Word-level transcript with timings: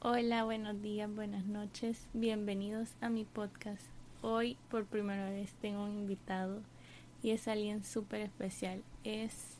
Hola, 0.00 0.44
buenos 0.44 0.80
días, 0.80 1.12
buenas 1.12 1.44
noches, 1.46 2.06
bienvenidos 2.12 2.90
a 3.00 3.08
mi 3.08 3.24
podcast. 3.24 3.82
Hoy 4.22 4.56
por 4.70 4.86
primera 4.86 5.28
vez 5.28 5.54
tengo 5.54 5.82
un 5.82 5.90
invitado 5.90 6.62
y 7.20 7.32
es 7.32 7.48
alguien 7.48 7.82
súper 7.82 8.20
especial. 8.20 8.84
Es 9.02 9.56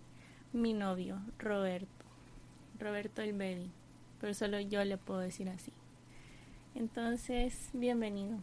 mi 0.52 0.74
novio, 0.74 1.18
Roberto. 1.40 1.88
Roberto 2.78 3.20
el 3.20 3.32
baby, 3.32 3.68
pero 4.20 4.32
solo 4.32 4.60
yo 4.60 4.84
le 4.84 4.96
puedo 4.96 5.18
decir 5.18 5.48
así. 5.48 5.72
Entonces, 6.76 7.70
bienvenido. 7.72 8.38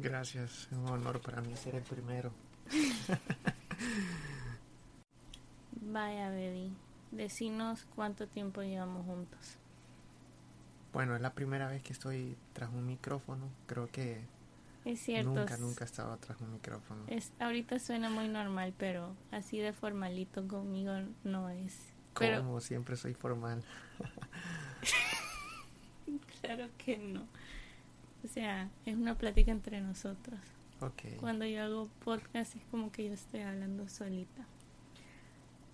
Gracias, 0.00 0.68
es 0.70 0.78
un 0.78 0.88
honor 0.88 1.20
para 1.20 1.42
mí 1.42 1.56
ser 1.56 1.74
el 1.74 1.82
primero. 1.82 2.30
Vaya, 5.80 6.28
baby, 6.28 6.70
decinos 7.10 7.88
cuánto 7.96 8.28
tiempo 8.28 8.62
llevamos 8.62 9.04
juntos. 9.04 9.59
Bueno, 10.92 11.14
es 11.14 11.22
la 11.22 11.32
primera 11.34 11.68
vez 11.68 11.82
que 11.82 11.92
estoy 11.92 12.36
tras 12.52 12.70
un 12.70 12.86
micrófono. 12.86 13.48
Creo 13.66 13.88
que 13.90 14.20
Es 14.84 15.00
cierto. 15.00 15.32
nunca, 15.32 15.56
nunca 15.56 15.84
he 15.84 15.86
estado 15.86 16.16
tras 16.18 16.40
un 16.40 16.52
micrófono. 16.52 17.04
Es, 17.06 17.32
ahorita 17.38 17.78
suena 17.78 18.10
muy 18.10 18.28
normal, 18.28 18.74
pero 18.76 19.14
así 19.30 19.58
de 19.58 19.72
formalito 19.72 20.46
conmigo 20.48 20.92
no 21.24 21.48
es. 21.48 21.78
Pero 22.18 22.42
Como 22.42 22.60
siempre 22.60 22.96
soy 22.96 23.14
formal. 23.14 23.62
claro 26.40 26.68
que 26.78 26.98
no. 26.98 27.22
O 28.24 28.28
sea, 28.28 28.68
es 28.84 28.96
una 28.96 29.16
plática 29.16 29.52
entre 29.52 29.80
nosotros. 29.80 30.38
Ok. 30.80 31.18
Cuando 31.20 31.44
yo 31.44 31.62
hago 31.62 31.88
podcast 32.04 32.56
es 32.56 32.62
como 32.70 32.90
que 32.90 33.06
yo 33.06 33.14
estoy 33.14 33.40
hablando 33.40 33.88
solita. 33.88 34.44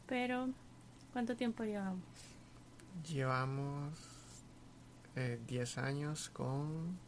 Pero, 0.06 0.50
¿cuánto 1.12 1.36
tiempo 1.36 1.64
llevamos? 1.64 2.02
Llevamos 3.08 3.90
eh, 5.16 5.40
10 5.46 5.78
años 5.78 6.30
con 6.30 6.98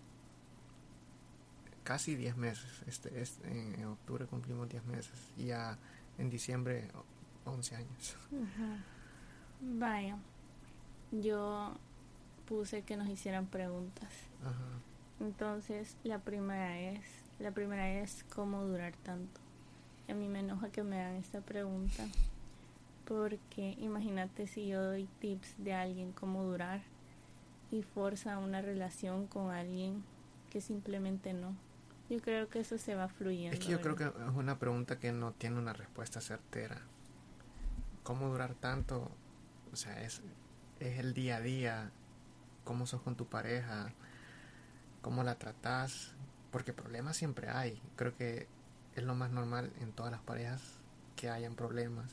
casi 1.84 2.16
10 2.16 2.36
meses. 2.36 2.82
Este, 2.86 3.20
este- 3.20 3.48
en, 3.48 3.74
en 3.80 3.84
octubre 3.86 4.26
cumplimos 4.26 4.68
10 4.68 4.84
meses. 4.84 5.18
Y 5.36 5.46
ya 5.46 5.78
en 6.18 6.30
diciembre 6.30 6.88
o- 6.94 7.50
11 7.50 7.76
años. 7.76 8.16
Vaya, 9.60 10.16
yo 11.12 11.72
puse 12.46 12.82
que 12.82 12.96
nos 12.96 13.08
hicieran 13.08 13.46
preguntas. 13.46 14.10
Ajá. 14.42 14.54
Entonces, 15.20 15.96
la 16.04 16.18
primera 16.20 16.78
es, 16.78 17.00
la 17.40 17.50
primera 17.52 17.88
es 18.00 18.24
cómo 18.34 18.64
durar 18.64 18.94
tanto. 19.02 19.40
A 20.08 20.14
mí 20.14 20.28
me 20.28 20.40
enoja 20.40 20.70
que 20.70 20.82
me 20.82 21.00
hagan 21.00 21.16
esta 21.16 21.40
pregunta 21.40 22.04
porque 23.06 23.74
imagínate 23.78 24.46
si 24.46 24.66
yo 24.68 24.82
doy 24.82 25.08
tips 25.20 25.54
de 25.64 25.72
alguien 25.74 26.12
cómo 26.12 26.44
durar 26.44 26.82
y 27.70 27.82
forza 27.82 28.38
una 28.38 28.62
relación 28.62 29.26
con 29.26 29.50
alguien 29.50 30.02
que 30.50 30.60
simplemente 30.60 31.32
no. 31.34 31.54
Yo 32.08 32.20
creo 32.20 32.48
que 32.48 32.60
eso 32.60 32.78
se 32.78 32.94
va 32.94 33.08
fluyendo. 33.08 33.54
Es 33.56 33.64
que 33.64 33.70
yo 33.72 33.80
creo 33.82 33.94
que 33.94 34.04
¿verdad? 34.04 34.28
es 34.30 34.34
una 34.36 34.58
pregunta 34.58 34.98
que 34.98 35.12
no 35.12 35.32
tiene 35.32 35.58
una 35.58 35.74
respuesta 35.74 36.20
certera. 36.20 36.80
¿Cómo 38.02 38.28
durar 38.28 38.54
tanto? 38.54 39.10
O 39.72 39.76
sea, 39.76 40.00
es, 40.02 40.22
es 40.80 40.98
el 40.98 41.12
día 41.12 41.36
a 41.36 41.40
día, 41.42 41.90
cómo 42.64 42.86
sos 42.86 43.02
con 43.02 43.14
tu 43.16 43.26
pareja, 43.26 43.92
cómo 45.02 45.22
la 45.22 45.34
tratás, 45.34 46.14
porque 46.50 46.72
problemas 46.72 47.16
siempre 47.18 47.50
hay. 47.50 47.82
Creo 47.96 48.16
que 48.16 48.46
es 48.94 49.02
lo 49.04 49.14
más 49.14 49.30
normal 49.30 49.70
en 49.80 49.92
todas 49.92 50.10
las 50.10 50.22
parejas 50.22 50.62
que 51.16 51.28
hayan 51.28 51.54
problemas, 51.54 52.10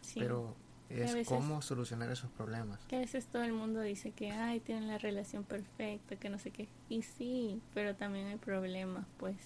Sí. 0.00 0.20
pero 0.20 0.54
es 0.90 1.14
veces- 1.14 1.28
cómo 1.28 1.62
solucionar 1.62 2.10
esos 2.10 2.30
problemas. 2.30 2.78
Que 2.86 2.96
a 2.96 2.98
veces 3.00 3.26
todo 3.26 3.42
el 3.42 3.52
mundo 3.52 3.80
dice 3.80 4.10
que, 4.12 4.30
ay, 4.32 4.60
tienen 4.60 4.86
la 4.88 4.98
relación 4.98 5.44
perfecta, 5.44 6.16
que 6.16 6.28
no 6.28 6.38
sé 6.38 6.50
qué. 6.50 6.68
Y 6.88 7.02
sí, 7.02 7.60
pero 7.72 7.94
también 7.96 8.26
hay 8.26 8.36
problemas, 8.36 9.06
pues. 9.18 9.36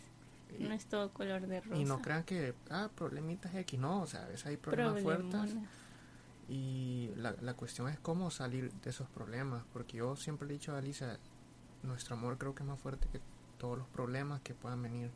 Y, 0.59 0.65
No 0.65 0.73
es 0.73 0.87
todo 0.87 1.13
color 1.13 1.47
de 1.47 1.61
rosa. 1.61 1.81
y 1.81 1.85
no 1.85 2.01
crean 2.01 2.25
que, 2.25 2.55
ah, 2.71 2.89
problemitas 2.95 3.55
X, 3.55 3.79
no, 3.79 4.03
o 4.03 4.07
sea, 4.07 4.25
a 4.25 4.29
veces 4.29 4.47
hay 4.47 4.57
problemas 4.57 5.03
fuertes. 5.03 5.55
Y 6.49 7.11
la, 7.17 7.35
la 7.43 7.55
cuestión 7.55 7.89
es 7.91 7.99
cómo 7.99 8.31
salir 8.31 8.73
de 8.73 8.91
esos 8.91 9.09
problemas, 9.11 9.65
porque 9.73 9.99
yo 9.99 10.17
siempre 10.17 10.49
he 10.49 10.53
dicho 10.53 10.75
a 10.75 10.79
Alicia, 10.79 11.19
nuestro 11.83 12.17
amor 12.17 12.39
creo 12.39 12.55
que 12.55 12.63
es 12.63 12.69
más 12.69 12.81
fuerte 12.81 13.07
que 13.13 13.21
todos 13.59 13.77
los 13.77 13.87
problemas 13.89 14.41
que 14.41 14.55
puedan 14.55 14.81
venir 14.83 15.11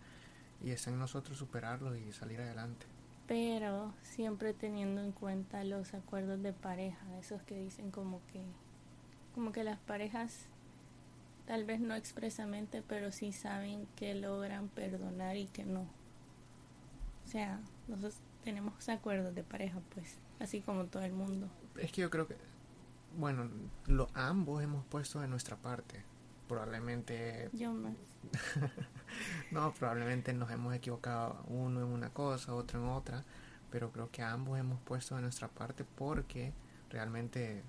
y 0.62 0.70
está 0.70 0.90
en 0.90 0.98
nosotros 0.98 1.38
superarlos 1.38 1.96
y 1.96 2.12
salir 2.12 2.40
adelante. 2.40 2.86
Pero 3.26 3.94
siempre 4.02 4.52
teniendo 4.52 5.02
en 5.02 5.12
cuenta 5.12 5.64
los 5.64 5.94
acuerdos 5.94 6.42
de 6.42 6.52
pareja, 6.52 7.18
esos 7.18 7.42
que 7.42 7.56
dicen 7.56 7.90
como 7.90 8.20
que, 8.32 8.42
como 9.34 9.52
que 9.52 9.64
las 9.64 9.78
parejas, 9.78 10.46
tal 11.46 11.64
vez 11.64 11.80
no 11.80 11.94
expresamente, 11.94 12.82
pero 12.82 13.12
sí 13.12 13.32
saben 13.32 13.86
que 13.96 14.14
logran 14.14 14.68
perdonar 14.68 15.36
y 15.36 15.46
que 15.46 15.64
no. 15.64 15.82
O 17.24 17.28
sea, 17.28 17.60
nosotros 17.88 18.20
tenemos 18.42 18.88
acuerdos 18.88 19.34
de 19.34 19.44
pareja, 19.44 19.80
pues, 19.94 20.18
así 20.40 20.60
como 20.60 20.86
todo 20.86 21.02
el 21.02 21.12
mundo. 21.12 21.48
Es 21.76 21.92
que 21.92 22.02
yo 22.02 22.10
creo 22.10 22.26
que, 22.26 22.36
bueno, 23.16 23.48
lo, 23.86 24.08
ambos 24.14 24.62
hemos 24.62 24.84
puesto 24.86 25.20
de 25.20 25.28
nuestra 25.28 25.56
parte. 25.56 26.04
Probablemente, 26.48 27.48
Yo 27.52 27.72
más. 27.72 27.94
no, 29.50 29.72
probablemente 29.74 30.32
nos 30.32 30.50
hemos 30.50 30.74
equivocado 30.74 31.42
uno 31.48 31.80
en 31.80 31.86
una 31.86 32.10
cosa, 32.10 32.54
otro 32.54 32.80
en 32.80 32.88
otra, 32.88 33.24
pero 33.70 33.90
creo 33.92 34.10
que 34.10 34.22
ambos 34.22 34.58
hemos 34.58 34.80
puesto 34.80 35.16
de 35.16 35.22
nuestra 35.22 35.48
parte 35.48 35.84
porque 35.84 36.52
realmente, 36.90 37.62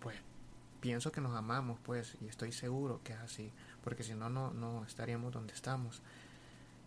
pues, 0.00 0.16
pienso 0.80 1.12
que 1.12 1.20
nos 1.20 1.36
amamos, 1.36 1.78
pues, 1.82 2.16
y 2.20 2.26
estoy 2.26 2.52
seguro 2.52 3.00
que 3.04 3.12
es 3.12 3.18
así, 3.18 3.52
porque 3.82 4.02
si 4.02 4.14
no, 4.14 4.28
no, 4.30 4.52
no 4.52 4.84
estaríamos 4.84 5.32
donde 5.32 5.54
estamos. 5.54 6.02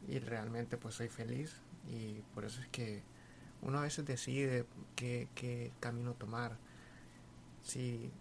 Y 0.07 0.19
realmente, 0.19 0.77
pues, 0.77 0.95
soy 0.95 1.09
feliz 1.09 1.55
y 1.89 2.21
por 2.33 2.45
eso 2.45 2.61
es 2.61 2.67
que 2.67 3.03
uno 3.61 3.79
a 3.79 3.81
veces 3.81 4.05
decide 4.05 4.65
qué, 4.95 5.27
qué 5.35 5.71
camino 5.79 6.13
tomar. 6.13 6.57
Si 7.63 8.11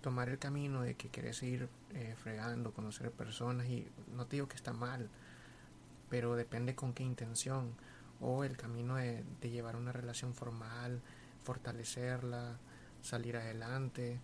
tomar 0.00 0.28
el 0.28 0.38
camino 0.38 0.82
de 0.82 0.94
que 0.94 1.08
querés 1.08 1.36
seguir 1.36 1.68
eh, 1.94 2.14
fregando, 2.16 2.72
conocer 2.72 3.10
personas 3.10 3.66
y 3.68 3.88
no 4.14 4.26
te 4.26 4.36
digo 4.36 4.48
que 4.48 4.56
está 4.56 4.72
mal, 4.72 5.08
pero 6.08 6.36
depende 6.36 6.74
con 6.74 6.92
qué 6.92 7.02
intención 7.02 7.74
o 8.20 8.44
el 8.44 8.56
camino 8.56 8.96
de, 8.96 9.24
de 9.40 9.50
llevar 9.50 9.76
una 9.76 9.92
relación 9.92 10.34
formal, 10.34 11.00
fortalecerla, 11.44 12.58
salir 13.02 13.36
adelante, 13.36 14.18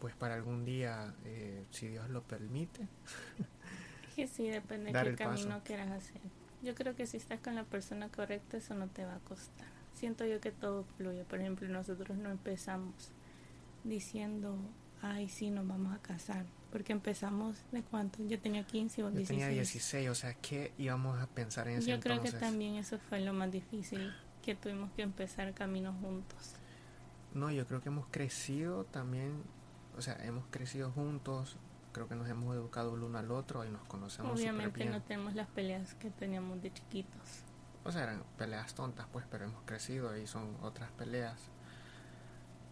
pues 0.00 0.14
para 0.14 0.34
algún 0.34 0.64
día, 0.64 1.14
eh, 1.24 1.64
si 1.70 1.88
Dios 1.88 2.08
lo 2.10 2.22
permite, 2.22 2.86
Que 4.14 4.26
sí, 4.26 4.48
depende 4.48 4.92
de 4.92 4.92
qué 4.92 5.08
el 5.10 5.16
paso. 5.16 5.30
camino 5.42 5.60
quieras 5.64 5.90
hacer. 5.90 6.20
Yo 6.62 6.74
creo 6.74 6.94
que 6.96 7.06
si 7.06 7.18
estás 7.18 7.40
con 7.40 7.54
la 7.54 7.64
persona 7.64 8.08
correcta, 8.08 8.56
eso 8.56 8.74
no 8.74 8.88
te 8.88 9.04
va 9.04 9.16
a 9.16 9.18
costar. 9.20 9.66
Siento 9.94 10.24
yo 10.24 10.40
que 10.40 10.52
todo 10.52 10.84
fluye. 10.96 11.24
Por 11.24 11.40
ejemplo, 11.40 11.68
nosotros 11.68 12.16
no 12.16 12.30
empezamos 12.30 13.10
diciendo, 13.84 14.56
ay, 15.02 15.28
sí, 15.28 15.50
nos 15.50 15.66
vamos 15.68 15.94
a 15.94 15.98
casar. 16.00 16.46
Porque 16.70 16.92
empezamos 16.92 17.56
de 17.72 17.82
cuánto? 17.82 18.22
Yo 18.26 18.38
tenía 18.40 18.64
15 18.64 19.04
o 19.04 19.08
yo 19.10 19.16
16. 19.16 19.28
tenía 19.28 19.48
16, 19.54 20.08
o 20.10 20.14
sea, 20.14 20.34
¿qué 20.34 20.72
íbamos 20.78 21.18
a 21.20 21.26
pensar 21.26 21.68
en 21.68 21.78
ese 21.78 21.90
Yo 21.90 22.00
creo 22.00 22.14
entonces? 22.16 22.34
que 22.38 22.40
también 22.46 22.74
eso 22.74 22.98
fue 23.08 23.20
lo 23.20 23.32
más 23.32 23.50
difícil, 23.50 24.12
que 24.42 24.54
tuvimos 24.54 24.90
que 24.92 25.02
empezar 25.02 25.54
caminos 25.54 25.94
juntos. 26.00 26.54
No, 27.32 27.50
yo 27.50 27.66
creo 27.66 27.80
que 27.80 27.88
hemos 27.88 28.06
crecido 28.10 28.84
también, 28.84 29.42
o 29.96 30.02
sea, 30.02 30.14
hemos 30.24 30.44
crecido 30.50 30.90
juntos, 30.90 31.56
creo 31.92 32.08
que 32.08 32.14
nos 32.14 32.28
hemos 32.28 32.54
educado 32.54 32.94
el 32.94 33.02
uno 33.02 33.18
al 33.18 33.30
otro 33.30 33.64
y 33.64 33.70
nos 33.70 33.82
conocemos 33.84 34.38
Obviamente 34.38 34.80
bien. 34.80 34.90
no 34.90 35.02
tenemos 35.02 35.34
las 35.34 35.46
peleas 35.48 35.94
que 35.94 36.10
teníamos 36.10 36.60
de 36.62 36.72
chiquitos. 36.72 37.42
O 37.84 37.92
sea, 37.92 38.02
eran 38.02 38.22
peleas 38.36 38.74
tontas, 38.74 39.06
pues, 39.12 39.24
pero 39.30 39.44
hemos 39.44 39.62
crecido 39.64 40.16
y 40.16 40.26
son 40.26 40.56
otras 40.62 40.90
peleas. 40.92 41.40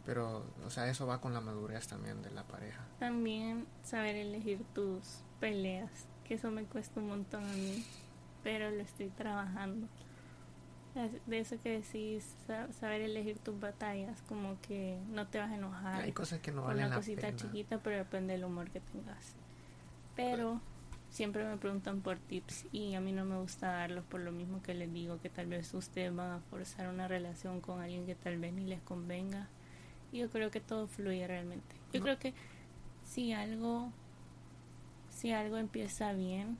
Pero, 0.07 0.45
o 0.67 0.71
sea, 0.71 0.89
eso 0.89 1.07
va 1.07 1.21
con 1.21 1.33
la 1.33 1.41
madurez 1.41 1.87
también 1.89 2.21
de 2.23 2.31
la 2.31 2.43
pareja. 2.45 2.85
También 2.99 3.67
saber 3.83 4.17
elegir 4.17 4.63
tus 4.75 5.21
peleas, 5.41 5.91
que 6.25 6.35
eso 6.35 6.51
me 6.51 6.65
cuesta 6.65 7.01
un 7.01 7.09
montón 7.09 7.43
a 7.45 7.53
mí, 7.55 7.85
pero 8.43 8.71
lo 8.71 8.83
estoy 8.83 9.09
trabajando. 9.09 9.89
De 11.27 11.41
eso 11.41 11.57
que 11.61 11.81
decís, 11.81 12.37
sa- 12.47 12.73
saber 12.73 13.01
elegir 13.01 13.39
tus 13.39 13.59
batallas, 13.59 14.21
como 14.29 14.61
que 14.61 14.97
no 15.09 15.27
te 15.27 15.39
vas 15.41 15.51
a 15.51 15.57
enojar 15.57 16.03
Hay 16.03 16.13
cosas 16.13 16.39
que 16.41 16.53
no 16.53 16.63
valen 16.63 16.85
una 16.85 16.89
la 16.91 16.95
cosita 16.95 17.23
pena. 17.23 17.37
chiquita, 17.37 17.79
pero 17.79 17.97
depende 17.97 18.35
del 18.35 18.45
humor 18.45 18.71
que 18.71 18.79
tengas. 18.79 19.35
Pero 20.15 20.61
siempre 21.11 21.45
me 21.45 21.57
preguntan 21.57 22.01
por 22.01 22.19
tips 22.19 22.67
y 22.71 22.95
a 22.95 23.01
mí 23.01 23.11
no 23.11 23.25
me 23.25 23.37
gusta 23.41 23.69
darlos 23.73 24.05
por 24.05 24.21
lo 24.21 24.31
mismo 24.31 24.63
que 24.63 24.75
les 24.75 24.93
digo, 24.93 25.19
que 25.21 25.31
tal 25.31 25.47
vez 25.47 25.75
ustedes 25.75 26.15
van 26.15 26.31
a 26.31 26.41
forzar 26.51 26.89
una 26.89 27.09
relación 27.09 27.61
con 27.61 27.81
alguien 27.81 28.07
que 28.07 28.15
tal 28.15 28.39
vez 28.39 28.53
ni 28.53 28.65
les 28.65 28.81
convenga. 28.83 29.49
Y 30.15 30.19
yo 30.21 30.31
creo 30.31 30.51
que 30.53 30.61
todo 30.61 30.87
fluye 30.87 31.27
realmente. 31.27 31.75
Yo 31.93 31.99
No. 31.99 32.05
creo 32.05 32.19
que 32.21 32.33
si 33.05 33.33
algo 33.33 33.93
si 35.11 35.33
algo 35.33 35.57
empieza 35.59 36.13
bien, 36.13 36.57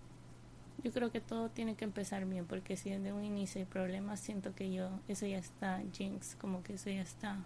yo 0.83 0.91
creo 0.93 1.11
que 1.11 1.21
todo 1.21 1.51
tiene 1.51 1.75
que 1.77 1.85
empezar 1.85 2.25
bien, 2.25 2.47
porque 2.47 2.77
si 2.77 2.91
desde 2.91 3.13
un 3.13 3.25
inicio 3.25 3.61
hay 3.61 3.65
problemas, 3.67 4.21
siento 4.21 4.55
que 4.55 4.73
yo, 4.73 4.91
eso 5.09 5.27
ya 5.27 5.39
está 5.39 5.81
jinx, 5.93 6.37
como 6.37 6.63
que 6.63 6.75
eso 6.75 6.89
ya 6.91 7.03
está, 7.03 7.39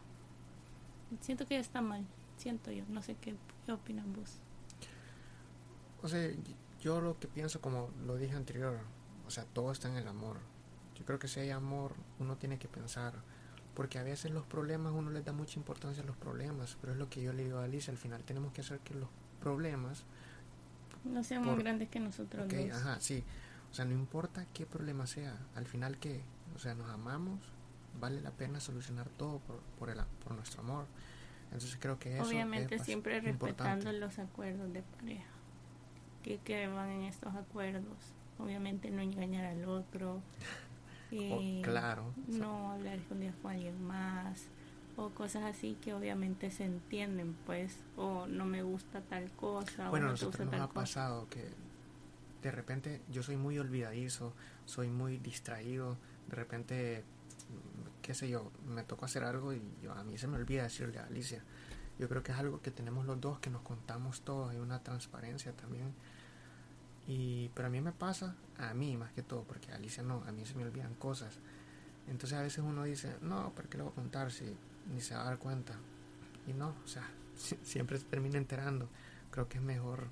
siento 1.20 1.46
que 1.46 1.54
ya 1.54 1.60
está 1.60 1.80
mal, 1.80 2.04
siento 2.36 2.70
yo, 2.70 2.84
no 2.88 3.02
sé 3.02 3.16
qué, 3.20 3.34
qué 3.66 3.72
opinan 3.72 4.12
vos. 4.12 4.38
O 6.02 6.08
sea, 6.08 6.30
yo 6.80 7.00
lo 7.00 7.18
que 7.18 7.26
pienso, 7.26 7.60
como 7.60 7.90
lo 8.06 8.16
dije 8.16 8.36
anterior, 8.36 8.78
o 9.26 9.30
sea, 9.30 9.44
todo 9.44 9.72
está 9.72 9.88
en 9.88 9.96
el 9.96 10.08
amor. 10.08 10.38
Yo 10.94 11.04
creo 11.04 11.18
que 11.18 11.28
si 11.28 11.40
hay 11.40 11.50
amor, 11.50 11.94
uno 12.18 12.36
tiene 12.36 12.58
que 12.58 12.68
pensar. 12.68 13.14
Porque 13.78 14.00
a 14.00 14.02
veces 14.02 14.32
los 14.32 14.44
problemas, 14.44 14.92
uno 14.92 15.12
les 15.12 15.24
da 15.24 15.32
mucha 15.32 15.56
importancia 15.56 16.02
a 16.02 16.06
los 16.06 16.16
problemas. 16.16 16.76
Pero 16.80 16.94
es 16.94 16.98
lo 16.98 17.08
que 17.08 17.22
yo 17.22 17.32
le 17.32 17.44
digo 17.44 17.58
a 17.58 17.64
Alicia, 17.64 17.92
al 17.92 17.96
final 17.96 18.24
tenemos 18.24 18.52
que 18.52 18.62
hacer 18.62 18.80
que 18.80 18.92
los 18.92 19.08
problemas... 19.40 20.02
No 21.04 21.22
sean 21.22 21.46
más 21.46 21.56
grandes 21.56 21.88
que 21.88 22.00
nosotros 22.00 22.46
okay, 22.46 22.70
Ajá, 22.70 22.98
sí. 22.98 23.22
O 23.70 23.74
sea, 23.74 23.84
no 23.84 23.92
importa 23.92 24.44
qué 24.52 24.66
problema 24.66 25.06
sea. 25.06 25.38
Al 25.54 25.64
final 25.64 25.96
que, 25.98 26.22
o 26.56 26.58
sea, 26.58 26.74
nos 26.74 26.90
amamos, 26.90 27.38
vale 28.00 28.20
la 28.20 28.32
pena 28.32 28.58
solucionar 28.58 29.08
todo 29.10 29.38
por, 29.38 29.60
por, 29.78 29.90
el, 29.90 30.00
por 30.24 30.34
nuestro 30.34 30.62
amor. 30.62 30.86
Entonces 31.52 31.78
creo 31.80 32.00
que 32.00 32.16
eso 32.16 32.26
Obviamente 32.26 32.80
siempre 32.80 33.20
respetando 33.20 33.92
los 33.92 34.18
acuerdos 34.18 34.72
de 34.72 34.82
pareja. 34.82 35.30
Que, 36.24 36.38
que 36.38 36.66
van 36.66 36.90
en 36.90 37.02
estos 37.02 37.32
acuerdos. 37.36 37.96
Obviamente 38.40 38.90
no 38.90 39.02
engañar 39.02 39.44
al 39.44 39.68
otro. 39.68 40.20
Eh, 41.10 41.60
claro. 41.64 42.12
No 42.26 42.72
hablar 42.72 42.98
escondidas 42.98 43.34
con 43.42 43.52
alguien 43.52 43.82
más. 43.86 44.46
O 44.96 45.10
cosas 45.10 45.44
así 45.44 45.76
que 45.80 45.94
obviamente 45.94 46.50
se 46.50 46.64
entienden, 46.64 47.36
pues. 47.46 47.76
O 47.96 48.26
no 48.26 48.44
me 48.44 48.62
gusta 48.62 49.00
tal 49.02 49.30
cosa. 49.32 49.90
Bueno, 49.90 50.06
o 50.06 50.08
no 50.08 50.12
nosotros 50.12 50.50
nos 50.50 50.60
ha 50.60 50.68
pasado 50.68 51.28
que 51.28 51.48
de 52.42 52.50
repente 52.50 53.02
yo 53.10 53.22
soy 53.22 53.36
muy 53.36 53.58
olvidadizo, 53.58 54.32
soy 54.64 54.88
muy 54.88 55.18
distraído. 55.18 55.96
De 56.28 56.36
repente 56.36 57.04
qué 58.08 58.14
sé 58.14 58.28
yo, 58.28 58.50
me 58.66 58.84
tocó 58.84 59.04
hacer 59.04 59.22
algo 59.22 59.52
y 59.52 59.62
yo, 59.82 59.92
a 59.92 60.02
mí 60.02 60.16
se 60.16 60.26
me 60.26 60.36
olvida 60.36 60.62
decirle 60.62 60.98
a 60.98 61.04
Alicia. 61.04 61.42
Yo 61.98 62.08
creo 62.08 62.22
que 62.22 62.32
es 62.32 62.38
algo 62.38 62.62
que 62.62 62.70
tenemos 62.70 63.04
los 63.04 63.20
dos, 63.20 63.38
que 63.38 63.50
nos 63.50 63.60
contamos 63.60 64.22
todo, 64.22 64.48
hay 64.48 64.56
una 64.56 64.82
transparencia 64.82 65.52
también. 65.52 65.92
Y, 67.08 67.48
pero 67.54 67.68
a 67.68 67.70
mí 67.70 67.80
me 67.80 67.92
pasa, 67.92 68.36
a 68.58 68.74
mí 68.74 68.96
más 68.98 69.12
que 69.12 69.22
todo, 69.22 69.42
porque 69.42 69.72
a 69.72 69.76
Alicia 69.76 70.02
no, 70.02 70.22
a 70.26 70.30
mí 70.30 70.44
se 70.44 70.54
me 70.54 70.62
olvidan 70.62 70.94
cosas. 70.94 71.38
Entonces 72.06 72.38
a 72.38 72.42
veces 72.42 72.62
uno 72.62 72.84
dice, 72.84 73.16
no, 73.22 73.50
¿por 73.54 73.66
qué 73.66 73.78
le 73.78 73.84
voy 73.84 73.92
a 73.92 73.94
contar 73.94 74.30
si 74.30 74.44
ni 74.92 75.00
se 75.00 75.14
va 75.14 75.22
a 75.22 75.24
dar 75.24 75.38
cuenta? 75.38 75.72
Y 76.46 76.52
no, 76.52 76.74
o 76.84 76.86
sea, 76.86 77.08
siempre 77.62 77.98
se 77.98 78.04
termina 78.04 78.36
enterando. 78.36 78.88
Creo 79.30 79.48
que 79.48 79.56
es 79.56 79.64
mejor 79.64 80.06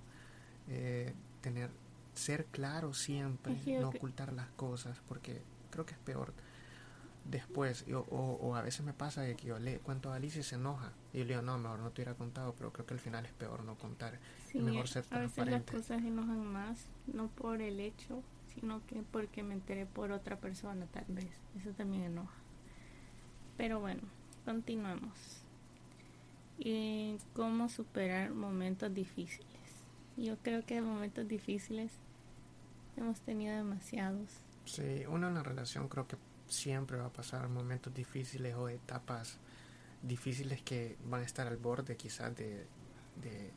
eh, 0.69 1.13
tener, 1.43 1.71
ser 2.15 2.47
claro 2.47 2.95
siempre, 2.95 3.61
no 3.79 3.91
ocultar 3.91 4.33
las 4.33 4.49
cosas, 4.49 4.99
porque 5.07 5.43
creo 5.71 5.85
que 5.85 5.93
es 5.93 6.01
peor 6.01 6.33
después, 7.31 7.85
o, 7.93 7.99
o, 8.11 8.57
a 8.57 8.63
veces 8.63 8.85
me 8.85 8.93
pasa 8.93 9.23
de 9.23 9.37
que 9.37 9.49
yo 9.49 9.59
le 9.59 9.79
cuento 9.79 10.13
a 10.13 10.17
Alicia 10.17 10.41
y 10.41 10.45
se 10.45 10.57
enoja. 10.57 10.93
Y 11.13 11.19
yo 11.19 11.25
le 11.25 11.31
digo, 11.31 11.43
no, 11.43 11.59
mejor 11.59 11.81
no 11.81 11.91
te 11.91 12.03
hubiera 12.03 12.15
contado, 12.15 12.55
pero 12.57 12.73
creo 12.73 12.87
que 12.87 12.95
al 12.95 13.01
final 13.01 13.27
es 13.27 13.33
peor 13.33 13.65
no 13.65 13.77
contar. 13.77 14.19
mejor 14.55 14.89
ser 14.89 15.05
a 15.11 15.19
veces 15.21 15.47
las 15.47 15.63
cosas 15.63 16.03
enojan 16.03 16.47
más, 16.47 16.87
no 17.07 17.29
por 17.29 17.61
el 17.61 17.81
hecho, 17.81 18.23
sino 18.55 18.85
que 18.87 19.03
porque 19.11 19.43
me 19.43 19.55
enteré 19.55 19.87
por 19.87 20.13
otra 20.13 20.39
persona, 20.39 20.87
tal 20.87 21.07
vez. 21.09 21.31
Eso 21.59 21.71
también 21.71 22.05
enoja. 22.05 22.37
Pero 23.57 23.81
bueno, 23.81 24.03
continuemos. 24.45 25.43
¿Y 26.59 27.19
cómo 27.35 27.69
superar 27.69 28.31
momentos 28.33 28.93
difíciles? 28.93 29.47
Yo 30.17 30.39
creo 30.39 30.65
que 30.65 30.81
momentos 30.81 31.29
difíciles 31.29 31.93
hemos 32.97 33.21
tenido 33.21 33.55
demasiados. 33.55 34.41
Sí, 34.65 35.05
una 35.09 35.29
en 35.29 35.35
la 35.35 35.43
relación 35.43 35.89
creo 35.89 36.09
que 36.09 36.17
siempre 36.49 36.97
va 36.97 37.07
a 37.07 37.13
pasar 37.13 37.49
momentos 37.49 37.93
difíciles 37.95 38.55
o 38.55 38.69
etapas 38.69 39.39
difíciles 40.03 40.63
que 40.63 40.97
van 41.05 41.23
a 41.23 41.25
estar 41.25 41.47
al 41.47 41.57
borde 41.57 41.97
quizás 41.97 42.35
de, 42.37 42.67
de 43.23 43.51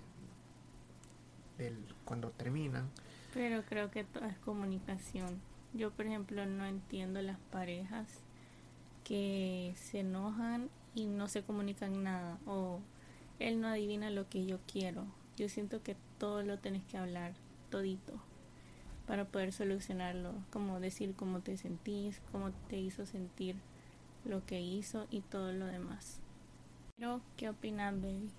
cuando 2.05 2.31
terminan. 2.31 2.89
Pero 3.33 3.63
creo 3.63 3.91
que 3.91 4.03
todo 4.03 4.25
es 4.25 4.37
comunicación. 4.39 5.39
Yo, 5.73 5.91
por 5.91 6.05
ejemplo, 6.07 6.45
no 6.45 6.65
entiendo 6.65 7.21
las 7.21 7.37
parejas 7.51 8.07
que 9.03 9.73
se 9.75 9.99
enojan 9.99 10.69
y 10.95 11.05
no 11.05 11.27
se 11.27 11.43
comunican 11.43 12.03
nada 12.03 12.39
o 12.45 12.79
él 13.39 13.61
no 13.61 13.67
adivina 13.67 14.09
lo 14.09 14.27
que 14.29 14.45
yo 14.45 14.59
quiero. 14.71 15.05
Yo 15.37 15.47
siento 15.49 15.83
que 15.83 15.95
todo 16.17 16.43
lo 16.43 16.57
tenés 16.59 16.83
que 16.85 16.97
hablar, 16.97 17.33
todito 17.69 18.28
para 19.09 19.25
poder 19.25 19.51
solucionarlo, 19.51 20.35
como 20.51 20.79
decir 20.79 21.15
cómo 21.15 21.39
te 21.39 21.57
sentís, 21.57 22.21
cómo 22.31 22.51
te 22.69 22.77
hizo 22.77 23.07
sentir 23.07 23.55
lo 24.23 24.45
que 24.45 24.61
hizo 24.61 25.07
y 25.09 25.21
todo 25.21 25.51
lo 25.51 25.65
demás. 25.65 26.19
Pero, 26.95 27.19
¿qué 27.35 27.49
opinas, 27.49 27.99
baby? 27.99 28.29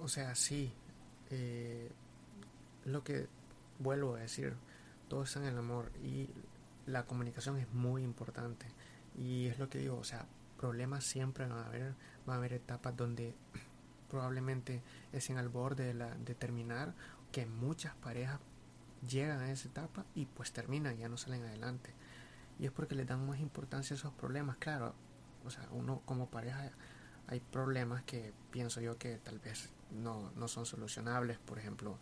O 0.00 0.06
sea, 0.06 0.36
sí, 0.36 0.72
eh, 1.30 1.90
lo 2.84 3.02
que 3.02 3.26
vuelvo 3.80 4.14
a 4.14 4.20
decir, 4.20 4.54
todo 5.08 5.24
está 5.24 5.40
en 5.40 5.46
el 5.46 5.58
amor 5.58 5.90
y 6.04 6.28
la 6.86 7.04
comunicación 7.04 7.58
es 7.58 7.68
muy 7.72 8.04
importante. 8.04 8.66
Y 9.16 9.46
es 9.46 9.58
lo 9.58 9.68
que 9.68 9.78
digo, 9.78 9.98
o 9.98 10.04
sea, 10.04 10.26
problemas 10.60 11.02
siempre 11.02 11.48
van 11.48 11.58
a 11.58 11.66
haber, 11.66 11.94
va 12.28 12.34
a 12.34 12.36
haber 12.36 12.52
etapas 12.52 12.96
donde 12.96 13.34
probablemente 14.08 14.80
es 15.12 15.28
en 15.28 15.38
el 15.38 15.48
borde 15.48 15.86
de, 15.86 15.94
la, 15.94 16.14
de 16.14 16.36
terminar, 16.36 16.94
que 17.32 17.46
muchas 17.46 17.96
parejas 17.96 18.38
llegan 19.06 19.40
a 19.40 19.50
esa 19.50 19.68
etapa 19.68 20.04
y 20.14 20.26
pues 20.26 20.52
terminan, 20.52 20.96
ya 20.96 21.08
no 21.08 21.16
salen 21.16 21.44
adelante. 21.44 21.92
Y 22.58 22.66
es 22.66 22.72
porque 22.72 22.94
le 22.94 23.04
dan 23.04 23.26
más 23.26 23.40
importancia 23.40 23.94
a 23.94 23.98
esos 23.98 24.12
problemas. 24.14 24.56
Claro, 24.56 24.94
o 25.44 25.50
sea, 25.50 25.68
uno 25.70 26.02
como 26.04 26.28
pareja 26.28 26.70
hay 27.28 27.40
problemas 27.40 28.02
que 28.04 28.32
pienso 28.50 28.80
yo 28.80 28.98
que 28.98 29.18
tal 29.18 29.38
vez 29.38 29.70
no, 29.90 30.32
no 30.36 30.48
son 30.48 30.66
solucionables. 30.66 31.38
Por 31.38 31.58
ejemplo, 31.58 31.98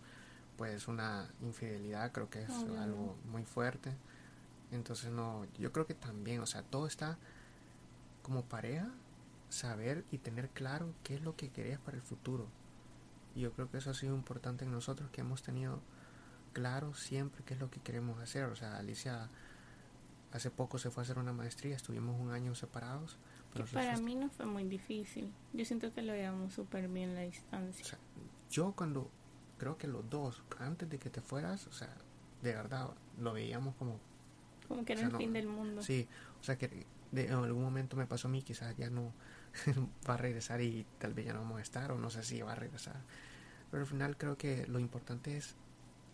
pues 0.56 0.88
una 0.88 1.28
infidelidad 1.42 2.12
creo 2.12 2.30
que 2.30 2.42
es 2.42 2.50
algo 2.50 3.16
muy 3.30 3.44
fuerte. 3.44 3.92
Entonces 4.72 5.10
no, 5.10 5.46
yo 5.58 5.72
creo 5.72 5.86
que 5.86 5.94
también, 5.94 6.40
o 6.40 6.46
sea, 6.46 6.62
todo 6.62 6.86
está 6.86 7.18
como 8.22 8.44
pareja, 8.44 8.88
saber 9.48 10.04
y 10.10 10.18
tener 10.18 10.48
claro 10.50 10.92
qué 11.02 11.14
es 11.14 11.22
lo 11.22 11.36
que 11.36 11.50
querías 11.50 11.80
para 11.80 11.96
el 11.96 12.02
futuro. 12.02 12.48
Y 13.34 13.40
yo 13.40 13.52
creo 13.52 13.70
que 13.70 13.78
eso 13.78 13.90
ha 13.90 13.94
sido 13.94 14.14
importante 14.14 14.64
en 14.64 14.72
nosotros 14.72 15.10
que 15.10 15.20
hemos 15.20 15.42
tenido 15.42 15.80
claro 16.56 16.94
siempre 16.94 17.44
qué 17.44 17.52
es 17.52 17.60
lo 17.60 17.68
que 17.68 17.80
queremos 17.80 18.18
hacer. 18.18 18.44
O 18.44 18.56
sea, 18.56 18.78
Alicia 18.78 19.28
hace 20.32 20.50
poco 20.50 20.78
se 20.78 20.90
fue 20.90 21.02
a 21.02 21.04
hacer 21.04 21.18
una 21.18 21.34
maestría, 21.34 21.76
estuvimos 21.76 22.18
un 22.18 22.30
año 22.30 22.54
separados. 22.54 23.18
Pero 23.52 23.66
para 23.66 23.98
mí 23.98 24.14
no 24.14 24.30
fue 24.30 24.46
muy 24.46 24.64
difícil. 24.64 25.34
Yo 25.52 25.66
siento 25.66 25.92
que 25.92 26.00
lo 26.00 26.14
llevamos 26.14 26.54
súper 26.54 26.88
bien 26.88 27.14
la 27.14 27.20
distancia. 27.20 27.98
yo 28.50 28.72
cuando, 28.72 29.10
creo 29.58 29.76
que 29.76 29.86
los 29.86 30.08
dos, 30.08 30.42
antes 30.58 30.88
de 30.88 30.98
que 30.98 31.10
te 31.10 31.20
fueras, 31.20 31.66
o 31.66 31.72
sea, 31.72 31.94
de 32.42 32.54
verdad, 32.54 32.88
lo 33.18 33.34
veíamos 33.34 33.74
como... 33.74 34.00
Como 34.66 34.82
que 34.86 34.94
era 34.94 35.02
el 35.02 35.14
fin 35.14 35.34
del 35.34 35.48
mundo. 35.48 35.82
Sí, 35.82 36.08
o 36.40 36.42
sea 36.42 36.56
que 36.56 36.86
de, 37.12 37.26
en 37.26 37.34
algún 37.34 37.62
momento 37.62 37.98
me 37.98 38.06
pasó 38.06 38.28
a 38.28 38.30
mí, 38.30 38.40
quizás 38.40 38.74
ya 38.78 38.88
no 38.88 39.12
va 40.08 40.14
a 40.14 40.16
regresar 40.16 40.62
y 40.62 40.86
tal 40.98 41.12
vez 41.12 41.26
ya 41.26 41.34
no 41.34 41.40
vamos 41.40 41.58
a 41.58 41.62
estar, 41.62 41.92
o 41.92 41.98
no 41.98 42.08
sé 42.08 42.22
si 42.22 42.40
va 42.40 42.52
a 42.52 42.56
regresar. 42.56 42.96
Pero 43.70 43.82
al 43.82 43.86
final 43.86 44.16
creo 44.16 44.38
que 44.38 44.66
lo 44.66 44.78
importante 44.78 45.36
es 45.36 45.54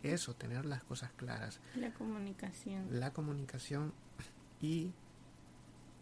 eso, 0.03 0.35
tener 0.35 0.65
las 0.65 0.83
cosas 0.85 1.13
claras. 1.13 1.61
La 1.77 1.93
comunicación. 1.93 2.87
La 2.91 3.13
comunicación 3.13 3.93
y 4.61 4.93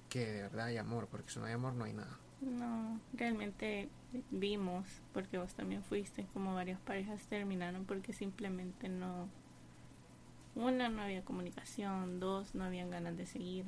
que 0.09 0.26
de 0.26 0.42
verdad 0.42 0.66
hay 0.66 0.76
amor, 0.76 1.09
porque 1.09 1.30
si 1.30 1.38
no 1.38 1.47
hay 1.47 1.52
amor 1.52 1.75
no 1.75 1.85
hay 1.85 1.92
nada. 1.92 2.19
No, 2.40 3.00
realmente 3.12 3.88
vimos, 4.30 4.87
porque 5.12 5.38
vos 5.38 5.54
también 5.54 5.83
fuiste, 5.83 6.26
como 6.33 6.54
varias 6.54 6.80
parejas 6.80 7.23
terminaron 7.26 7.85
porque 7.85 8.12
simplemente 8.12 8.88
no... 8.88 9.28
Una, 10.57 10.88
no 10.88 11.02
había 11.02 11.25
comunicación, 11.25 12.19
dos, 12.19 12.54
no 12.54 12.64
habían 12.64 12.90
ganas 12.90 13.16
de 13.16 13.25
seguir. 13.25 13.66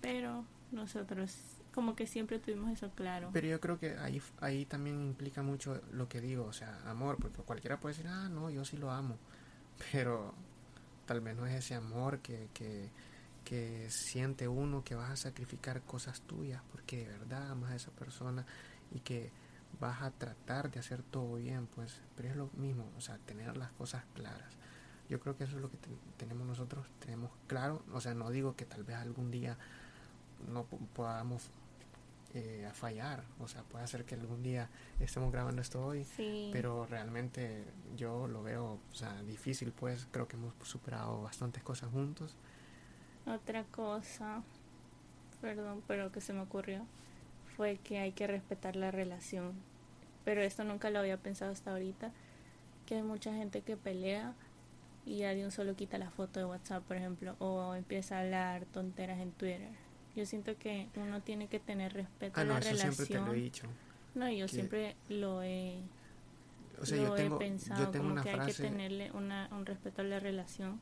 Pero 0.00 0.44
nosotros 0.72 1.36
como 1.74 1.96
que 1.96 2.06
siempre 2.06 2.38
tuvimos 2.38 2.70
eso 2.70 2.90
claro. 2.94 3.30
Pero 3.32 3.48
yo 3.48 3.60
creo 3.60 3.78
que 3.78 3.96
ahí, 3.98 4.22
ahí 4.40 4.64
también 4.64 5.00
implica 5.00 5.42
mucho 5.42 5.82
lo 5.92 6.08
que 6.08 6.20
digo, 6.20 6.44
o 6.44 6.52
sea, 6.52 6.80
amor, 6.88 7.16
porque 7.20 7.42
cualquiera 7.42 7.80
puede 7.80 7.96
decir, 7.96 8.08
ah, 8.08 8.28
no, 8.28 8.48
yo 8.48 8.64
sí 8.64 8.76
lo 8.76 8.92
amo, 8.92 9.18
pero 9.92 10.32
tal 11.04 11.20
vez 11.20 11.36
no 11.36 11.46
es 11.46 11.54
ese 11.54 11.74
amor 11.74 12.20
que, 12.20 12.48
que, 12.54 12.90
que 13.44 13.90
siente 13.90 14.46
uno 14.46 14.84
que 14.84 14.94
vas 14.94 15.10
a 15.10 15.16
sacrificar 15.16 15.82
cosas 15.82 16.20
tuyas 16.22 16.62
porque 16.70 17.08
de 17.08 17.18
verdad 17.18 17.50
amas 17.50 17.72
a 17.72 17.76
esa 17.76 17.90
persona 17.90 18.46
y 18.92 19.00
que 19.00 19.32
vas 19.80 20.00
a 20.02 20.12
tratar 20.12 20.70
de 20.70 20.78
hacer 20.78 21.02
todo 21.02 21.34
bien, 21.34 21.66
pues, 21.66 22.00
pero 22.16 22.28
es 22.28 22.36
lo 22.36 22.50
mismo, 22.56 22.88
o 22.96 23.00
sea, 23.00 23.18
tener 23.18 23.56
las 23.56 23.72
cosas 23.72 24.04
claras. 24.14 24.54
Yo 25.08 25.18
creo 25.20 25.36
que 25.36 25.44
eso 25.44 25.56
es 25.56 25.62
lo 25.62 25.70
que 25.70 25.76
tenemos 26.16 26.46
nosotros, 26.46 26.86
tenemos 27.00 27.32
claro, 27.48 27.82
o 27.92 28.00
sea, 28.00 28.14
no 28.14 28.30
digo 28.30 28.54
que 28.54 28.64
tal 28.64 28.84
vez 28.84 28.96
algún 28.96 29.30
día 29.30 29.58
no 30.48 30.64
podamos 30.94 31.50
eh, 32.34 32.66
a 32.68 32.74
fallar. 32.74 33.24
O 33.38 33.48
sea, 33.48 33.62
puede 33.62 33.86
ser 33.86 34.04
que 34.04 34.16
algún 34.16 34.42
día 34.42 34.68
estemos 34.98 35.30
grabando 35.30 35.62
esto 35.62 35.86
hoy, 35.86 36.04
pero 36.52 36.84
realmente 36.86 37.64
yo 37.96 38.26
lo 38.26 38.42
veo 38.42 38.80
o 38.90 38.94
sea, 38.94 39.22
difícil, 39.22 39.72
pues 39.72 40.08
creo 40.10 40.26
que 40.26 40.36
hemos 40.36 40.52
superado 40.62 41.22
bastantes 41.22 41.62
cosas 41.62 41.90
juntos. 41.90 42.36
Otra 43.26 43.64
cosa, 43.64 44.42
perdón, 45.40 45.82
pero 45.86 46.10
que 46.10 46.20
se 46.20 46.32
me 46.32 46.40
ocurrió, 46.40 46.84
fue 47.56 47.78
que 47.78 47.98
hay 47.98 48.12
que 48.12 48.26
respetar 48.26 48.76
la 48.76 48.90
relación. 48.90 49.52
Pero 50.24 50.42
esto 50.42 50.64
nunca 50.64 50.90
lo 50.90 50.98
había 50.98 51.16
pensado 51.16 51.52
hasta 51.52 51.70
ahorita. 51.70 52.12
que 52.86 52.96
hay 52.96 53.02
mucha 53.02 53.32
gente 53.32 53.62
que 53.62 53.76
pelea 53.76 54.34
y 55.06 55.24
un 55.24 55.50
solo 55.50 55.76
quita 55.76 55.98
la 55.98 56.10
foto 56.10 56.40
de 56.40 56.46
WhatsApp, 56.46 56.82
por 56.84 56.96
ejemplo, 56.96 57.36
o 57.38 57.74
empieza 57.74 58.16
a 58.16 58.20
hablar 58.22 58.64
tonteras 58.66 59.20
en 59.20 59.32
Twitter. 59.32 59.83
Yo 60.16 60.26
siento 60.26 60.56
que 60.58 60.88
uno 60.96 61.20
tiene 61.22 61.48
que 61.48 61.58
tener 61.60 61.92
respeto 61.92 62.34
Ah, 62.38 62.42
a 62.42 62.44
no, 62.44 62.52
la 62.54 62.58
eso 62.60 62.70
relación. 62.70 62.94
siempre 62.94 63.16
te 63.18 63.24
lo 63.26 63.32
he 63.32 63.36
dicho. 63.36 63.66
No, 64.14 64.30
yo 64.30 64.46
siempre 64.48 64.96
lo 65.08 65.42
he, 65.42 65.80
O 66.80 66.86
sea, 66.86 66.98
lo 66.98 67.02
yo 67.08 67.14
tengo, 67.14 67.36
he 67.36 67.38
pensado, 67.38 67.84
yo 67.84 67.90
tengo 67.90 68.04
como 68.04 68.12
una 68.14 68.22
que 68.22 68.30
hay 68.30 68.46
que 68.46 68.52
tenerle 68.54 69.10
una, 69.12 69.48
un 69.52 69.66
respeto 69.66 70.02
a 70.02 70.04
la 70.04 70.20
relación. 70.20 70.80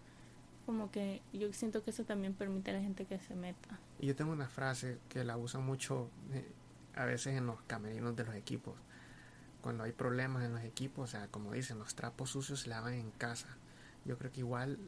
Como 0.66 0.90
que 0.90 1.22
yo 1.32 1.52
siento 1.52 1.82
que 1.82 1.90
eso 1.90 2.04
también 2.04 2.34
permite 2.34 2.70
a 2.70 2.74
la 2.74 2.80
gente 2.80 3.04
que 3.06 3.18
se 3.18 3.34
meta. 3.34 3.78
y 3.98 4.06
yo 4.06 4.14
tengo 4.14 4.32
una 4.32 4.48
frase 4.48 4.98
que 5.08 5.24
la 5.24 5.36
usan 5.36 5.64
mucho 5.64 6.08
eh, 6.32 6.46
a 6.94 7.04
veces 7.06 7.36
en 7.36 7.46
los 7.46 7.60
camerinos 7.62 8.14
de 8.14 8.24
los 8.24 8.34
equipos. 8.34 8.74
Cuando 9.62 9.84
hay 9.84 9.92
problemas 9.92 10.44
en 10.44 10.52
los 10.52 10.62
equipos, 10.62 11.04
o 11.04 11.06
sea, 11.10 11.26
como 11.28 11.52
dicen, 11.52 11.78
los 11.78 11.94
trapos 11.94 12.30
sucios 12.30 12.60
se 12.60 12.68
lavan 12.68 12.94
en 12.94 13.10
casa. 13.12 13.48
Yo 14.04 14.18
creo 14.18 14.30
que 14.30 14.40
igual 14.40 14.78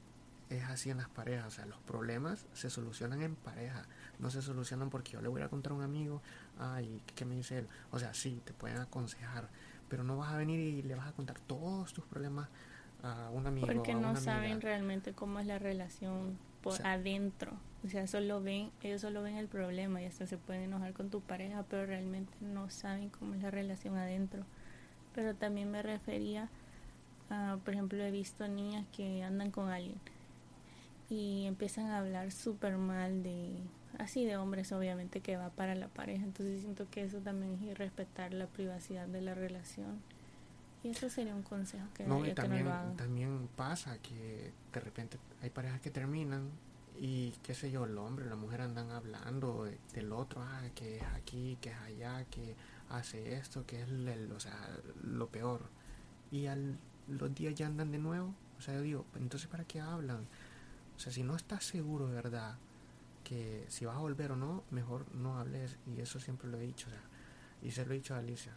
es 0.51 0.63
así 0.65 0.91
en 0.91 0.99
las 0.99 1.09
parejas, 1.09 1.47
o 1.47 1.51
sea, 1.51 1.67
los 1.67 1.79
problemas 1.81 2.47
se 2.53 2.71
solucionan 2.71 3.23
en 3.23 3.35
pareja, 3.35 3.87
no 4.19 4.31
se 4.31 4.43
solucionan 4.43 4.91
porque 4.91 5.13
yo 5.13 5.21
le 5.23 5.29
voy 5.29 5.43
a 5.43 5.49
contar 5.49 5.73
a 5.73 5.77
un 5.77 5.83
amigo, 5.83 6.23
ay, 6.59 7.01
¿qué 7.15 7.25
me 7.25 7.35
dice 7.37 7.59
él? 7.61 7.69
O 7.91 7.99
sea, 7.99 8.15
sí, 8.15 8.41
te 8.45 8.53
pueden 8.53 8.79
aconsejar, 8.79 9.49
pero 9.89 10.05
no 10.05 10.17
vas 10.17 10.33
a 10.33 10.37
venir 10.37 10.61
y 10.61 10.83
le 10.83 10.95
vas 10.95 11.09
a 11.09 11.13
contar 11.13 11.39
todos 11.41 11.93
tus 11.93 12.05
problemas 12.05 12.49
a 13.03 13.31
un 13.31 13.47
amigo, 13.47 13.67
Porque 13.67 13.93
a 13.93 13.97
no 13.97 14.17
saben 14.17 14.61
realmente 14.61 15.13
cómo 15.13 15.39
es 15.41 15.47
la 15.47 15.59
relación 15.59 16.39
por 16.63 16.75
O 16.75 16.77
sea- 16.77 16.93
adentro. 16.93 17.53
O 17.85 17.89
sea, 17.89 18.07
solo 18.07 18.41
ven, 18.43 18.71
ellos 18.83 19.03
solo 19.03 19.23
ven 19.23 19.37
el 19.37 19.47
problema 19.47 20.01
y 20.01 20.07
hasta 20.07 20.27
se 20.27 20.39
pueden 20.39 20.63
enojar 20.63 20.95
con 20.95 21.11
tu 21.11 21.21
pareja, 21.21 21.65
pero 21.69 21.85
realmente 21.85 22.33
no 22.41 22.71
saben 22.71 23.11
cómo 23.11 23.35
es 23.35 23.43
la 23.43 23.51
relación 23.51 23.97
adentro. 23.99 24.43
Pero 25.15 25.35
también 25.35 25.71
me 25.71 25.83
refería 25.83 26.49
a, 27.29 27.59
por 27.63 27.75
ejemplo, 27.75 28.03
he 28.03 28.11
visto 28.11 28.49
niñas 28.49 28.87
que 28.97 29.23
andan 29.23 29.51
con 29.51 29.69
alguien 29.69 30.01
y 31.11 31.45
empiezan 31.47 31.87
a 31.87 31.99
hablar 31.99 32.33
súper 32.33 32.77
mal 32.77 33.23
de, 33.23 33.59
así 33.99 34.25
de 34.25 34.37
hombres 34.37 34.73
obviamente 34.73 35.21
que 35.21 35.37
va 35.37 35.51
para 35.51 35.75
la 35.75 35.89
pareja. 35.89 36.25
Entonces 36.25 36.61
siento 36.63 36.89
que 36.91 37.05
eso 37.05 37.19
también 37.19 37.55
es 37.55 37.63
irrespetar 37.63 38.33
la 38.33 38.47
privacidad 38.47 39.07
de 39.07 39.21
la 39.21 39.35
relación. 39.35 40.01
Y 40.83 40.91
eso 40.91 41.09
sería 41.09 41.35
un 41.35 41.43
consejo 41.43 41.87
que 41.95 42.05
No, 42.05 42.21
y 42.21 42.29
que 42.29 42.35
también, 42.35 42.65
no 42.67 42.85
lo 42.85 42.93
también 42.97 43.49
pasa 43.57 43.99
que 43.99 44.53
de 44.73 44.81
repente 44.81 45.19
hay 45.43 45.51
parejas 45.51 45.81
que 45.81 45.91
terminan 45.91 46.51
y 47.01 47.33
qué 47.43 47.55
sé 47.55 47.71
yo, 47.71 47.85
el 47.87 47.97
hombre, 47.99 48.27
la 48.27 48.37
mujer 48.37 48.61
andan 48.61 48.91
hablando 48.91 49.65
de- 49.65 49.79
del 49.95 50.13
otro, 50.13 50.43
ah, 50.43 50.63
que 50.75 50.99
es 50.99 51.03
aquí, 51.17 51.57
que 51.61 51.71
es 51.71 51.77
allá, 51.79 52.25
que 52.31 52.55
hace 52.91 53.35
esto, 53.35 53.65
que 53.67 53.83
es 53.83 53.89
el- 53.89 54.31
o 54.33 54.39
sea, 54.41 54.55
lo 55.03 55.27
peor. 55.29 55.63
Y 56.31 56.47
al 56.47 56.79
los 57.09 57.35
días 57.35 57.55
ya 57.55 57.67
andan 57.67 57.91
de 57.91 57.99
nuevo, 57.99 58.33
o 58.59 58.61
sea, 58.63 58.75
yo 58.75 58.81
digo, 58.83 59.05
entonces 59.17 59.49
¿para 59.49 59.65
qué 59.65 59.81
hablan? 59.81 60.27
O 60.97 60.99
sea, 60.99 61.13
si 61.13 61.23
no 61.23 61.37
estás 61.37 61.65
seguro 61.65 62.09
de 62.09 62.15
verdad 62.15 62.57
que 63.25 63.65
si 63.69 63.85
vas 63.85 63.97
a 63.97 64.01
volver 64.01 64.33
o 64.33 64.37
no, 64.37 64.63
mejor 64.71 65.13
no 65.15 65.39
hables 65.39 65.77
y 65.87 66.01
eso 66.01 66.21
siempre 66.21 66.49
lo 66.49 66.59
he 66.59 66.61
dicho, 66.61 66.89
o 66.89 66.91
sea, 66.91 67.03
y 67.63 67.71
se 67.71 67.85
lo 67.85 67.93
he 67.93 67.97
dicho 67.97 68.15
a 68.15 68.19
Alicia, 68.19 68.53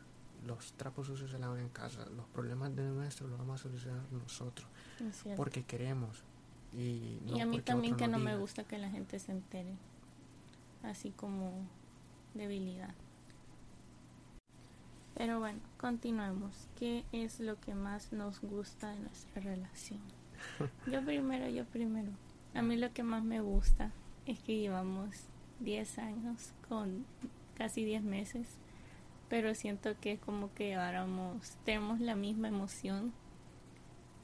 los 0.46 0.74
trapos 0.74 1.08
sucios 1.08 1.32
se 1.32 1.40
lavan 1.40 1.60
en 1.60 1.70
casa, 1.70 2.06
los 2.16 2.28
problemas 2.28 2.76
de 2.76 2.84
nuestro 2.84 3.28
los 3.28 3.40
vamos 3.40 3.62
a 3.62 3.64
solucionar 3.64 4.04
nosotros, 4.12 4.68
porque 5.36 5.64
queremos. 5.64 6.24
Y, 6.74 7.20
no 7.26 7.38
y 7.38 7.42
a 7.42 7.46
mí 7.46 7.62
también 7.62 7.96
que 7.96 8.08
no 8.08 8.20
me 8.20 8.38
gusta 8.38 8.66
que 8.66 8.78
la 8.78 8.90
gente 8.90 9.18
se 9.20 9.32
entere, 9.32 9.76
así 10.84 11.12
como 11.12 11.66
debilidad. 12.34 12.94
Pero 15.16 15.40
bueno, 15.40 15.60
continuemos. 15.80 16.68
¿Qué 16.78 17.04
es 17.12 17.40
lo 17.40 17.60
que 17.60 17.74
más 17.74 18.14
nos 18.14 18.40
gusta 18.40 18.92
de 18.92 19.00
nuestra 19.00 19.42
relación? 19.42 20.00
Yo 20.92 21.04
primero, 21.04 21.50
yo 21.50 21.66
primero. 21.66 22.12
A 22.58 22.64
mí 22.64 22.76
lo 22.76 22.92
que 22.92 23.04
más 23.04 23.24
me 23.24 23.40
gusta 23.40 23.92
es 24.26 24.40
que 24.40 24.58
llevamos 24.58 25.28
10 25.60 26.00
años 26.00 26.54
con 26.68 27.06
casi 27.56 27.86
10 27.86 28.02
meses, 28.02 28.48
pero 29.30 29.54
siento 29.54 29.92
que 30.02 30.14
es 30.14 30.20
como 30.20 30.52
que 30.56 30.70
lleváramos, 30.70 31.56
tenemos 31.66 32.00
la 32.00 32.16
misma 32.16 32.48
emoción 32.48 33.14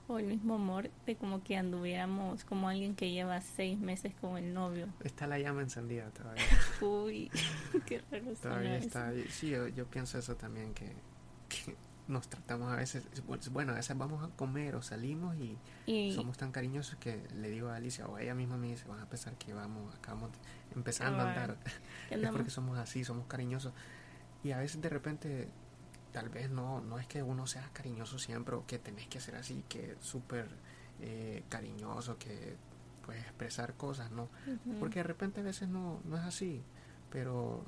o 0.08 0.18
el 0.18 0.26
mismo 0.26 0.56
amor 0.56 0.90
de 1.06 1.16
como 1.16 1.44
que 1.44 1.58
anduviéramos 1.58 2.44
como 2.44 2.70
alguien 2.70 2.96
que 2.96 3.12
lleva 3.12 3.40
6 3.40 3.78
meses 3.78 4.16
con 4.20 4.36
el 4.40 4.52
novio. 4.52 4.88
Está 5.04 5.28
la 5.28 5.38
llama 5.38 5.62
encendida 5.62 6.10
todavía. 6.10 6.44
Uy, 6.82 7.30
qué 7.86 8.02
raro 8.10 8.34
todavía 8.42 8.78
eso. 8.78 8.88
está. 8.88 9.14
Sí, 9.30 9.52
yo, 9.52 9.68
yo 9.68 9.86
pienso 9.86 10.18
eso 10.18 10.36
también, 10.36 10.74
que 10.74 10.92
nos 12.08 12.28
tratamos 12.28 12.72
a 12.72 12.76
veces, 12.76 13.08
bueno, 13.52 13.72
a 13.72 13.76
veces 13.76 13.98
vamos 13.98 14.24
a 14.24 14.36
comer 14.36 14.76
o 14.76 14.82
salimos 14.82 15.36
y 15.38 15.58
Y 15.86 16.14
somos 16.14 16.38
tan 16.38 16.52
cariñosos 16.52 16.98
que 16.98 17.26
le 17.36 17.50
digo 17.50 17.70
a 17.70 17.78
Alicia 17.78 18.08
o 18.08 18.18
ella 18.18 18.34
misma 18.34 18.58
me 18.58 18.68
dice, 18.68 18.88
van 18.88 19.00
a 19.00 19.10
pensar 19.10 19.36
que 19.36 19.54
vamos, 19.54 19.94
acabamos 19.96 20.32
empezando 20.76 21.24
a 21.24 21.30
andar. 21.30 21.58
es 22.10 22.30
porque 22.30 22.50
somos 22.50 22.78
así, 22.78 23.04
somos 23.04 23.26
cariñosos. 23.28 23.74
Y 24.44 24.52
a 24.52 24.58
veces 24.58 24.82
de 24.82 24.90
repente, 24.90 25.48
tal 26.12 26.30
vez 26.30 26.50
no, 26.50 26.82
no 26.82 27.00
es 27.00 27.08
que 27.08 27.24
uno 27.24 27.48
sea 27.48 27.70
cariñoso 27.72 28.20
siempre 28.20 28.56
o 28.56 28.66
que 28.66 28.80
tenés 28.80 29.08
que 29.08 29.22
ser 29.22 29.36
así, 29.36 29.64
que 29.70 29.96
súper 30.02 30.48
eh, 31.00 31.44
cariñoso, 31.48 32.18
que 32.18 32.58
puedes 33.06 33.24
expresar 33.24 33.76
cosas, 33.76 34.12
¿no? 34.12 34.30
Porque 34.80 35.00
de 35.00 35.04
repente 35.04 35.42
a 35.42 35.44
veces 35.44 35.70
no, 35.70 36.02
no 36.06 36.18
es 36.18 36.24
así, 36.24 36.62
pero 37.10 37.64